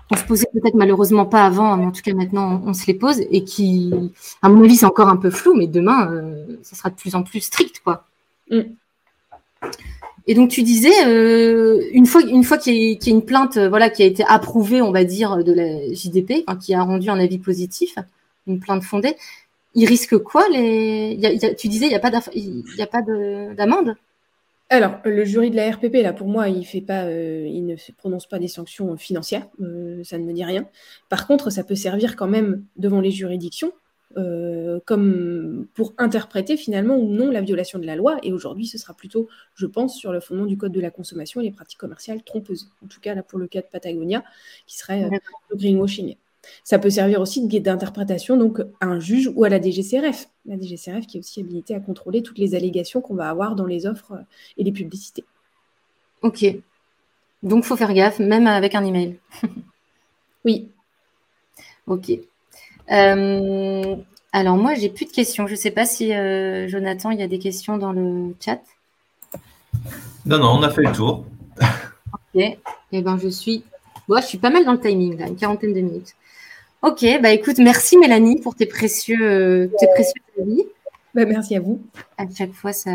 [0.09, 2.93] qu'on se posait peut-être malheureusement pas avant, mais en tout cas maintenant on, se les
[2.93, 3.93] pose et qui,
[4.41, 7.15] à mon avis, c'est encore un peu flou, mais demain, euh, ça sera de plus
[7.15, 8.05] en plus strict, quoi.
[8.49, 8.61] Mm.
[10.27, 10.89] Et donc tu disais,
[11.91, 14.91] une fois, une fois qu'il y, a une plainte, voilà, qui a été approuvée, on
[14.91, 17.95] va dire, de la JDP, qui a rendu un avis positif,
[18.47, 19.15] une plainte fondée,
[19.75, 21.19] il risque quoi les...
[21.59, 21.95] Tu disais, il n'y
[22.81, 23.95] a pas d'amende?
[24.69, 27.75] Alors, le jury de la RPP, là, pour moi, il fait pas, euh, il ne
[27.97, 30.67] prononce pas des sanctions financières, euh, ça ne me dit rien.
[31.07, 33.71] Par contre, ça peut servir quand même devant les juridictions,
[34.17, 38.17] euh, comme pour interpréter finalement ou non la violation de la loi.
[38.23, 41.41] Et aujourd'hui, ce sera plutôt, je pense, sur le fondement du code de la consommation
[41.41, 42.71] et les pratiques commerciales trompeuses.
[42.83, 44.23] En tout cas, là, pour le cas de Patagonia,
[44.65, 45.09] qui serait
[45.49, 46.15] le greenwashing.
[46.63, 50.27] Ça peut servir aussi d'interprétation donc à un juge ou à la DGCRF.
[50.45, 53.65] La DGCRF qui est aussi habilitée à contrôler toutes les allégations qu'on va avoir dans
[53.65, 54.23] les offres euh,
[54.57, 55.23] et les publicités.
[56.21, 56.45] Ok.
[57.43, 59.19] Donc il faut faire gaffe, même avec un email.
[60.45, 60.69] oui.
[61.87, 62.11] Ok.
[62.91, 63.95] Euh,
[64.31, 65.47] alors moi, j'ai plus de questions.
[65.47, 68.61] Je ne sais pas si euh, Jonathan, il y a des questions dans le chat.
[70.25, 71.25] Non, non, on a fait le tour.
[71.61, 72.57] ok.
[72.91, 73.63] Eh ben, je suis.
[74.07, 76.15] Bon, je suis pas mal dans le timing, là, une quarantaine de minutes.
[76.85, 80.61] Ok, bah écoute, merci Mélanie pour tes précieux, euh, tes précieux avis.
[81.15, 81.81] Bah, merci à vous.
[82.19, 82.91] À chaque fois, ça,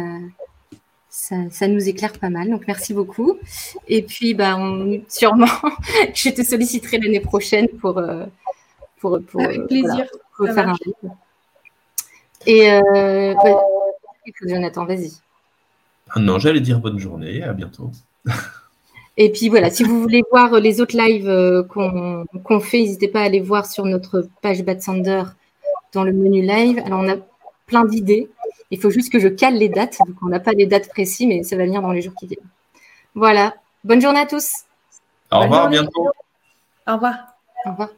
[1.09, 2.51] ça, nous éclaire pas mal.
[2.51, 3.36] Donc merci beaucoup.
[3.88, 4.57] Et puis, bah,
[5.09, 5.47] sûrement,
[6.14, 8.26] je te solliciterai l'année prochaine pour, euh,
[9.01, 10.07] pour, pour, Avec plaisir.
[10.38, 10.76] faire un
[12.47, 13.34] Et euh,
[14.47, 15.14] Jonathan, vas-y.
[16.11, 17.43] Ah non, j'allais dire bonne journée.
[17.43, 17.91] À bientôt.
[19.17, 23.21] Et puis voilà, si vous voulez voir les autres lives euh, qu'on fait, n'hésitez pas
[23.21, 25.25] à aller voir sur notre page Bad Sander
[25.93, 26.81] dans le menu live.
[26.85, 27.17] Alors, on a
[27.67, 28.29] plein d'idées.
[28.71, 29.99] Il faut juste que je cale les dates.
[30.07, 32.27] Donc, on n'a pas les dates précises, mais ça va venir dans les jours qui
[32.27, 32.39] viennent.
[33.15, 33.55] Voilà.
[33.85, 34.65] Bonne journée à tous.
[35.31, 36.11] Au revoir, à bientôt.
[36.87, 37.15] Au revoir.
[37.67, 37.91] Au revoir.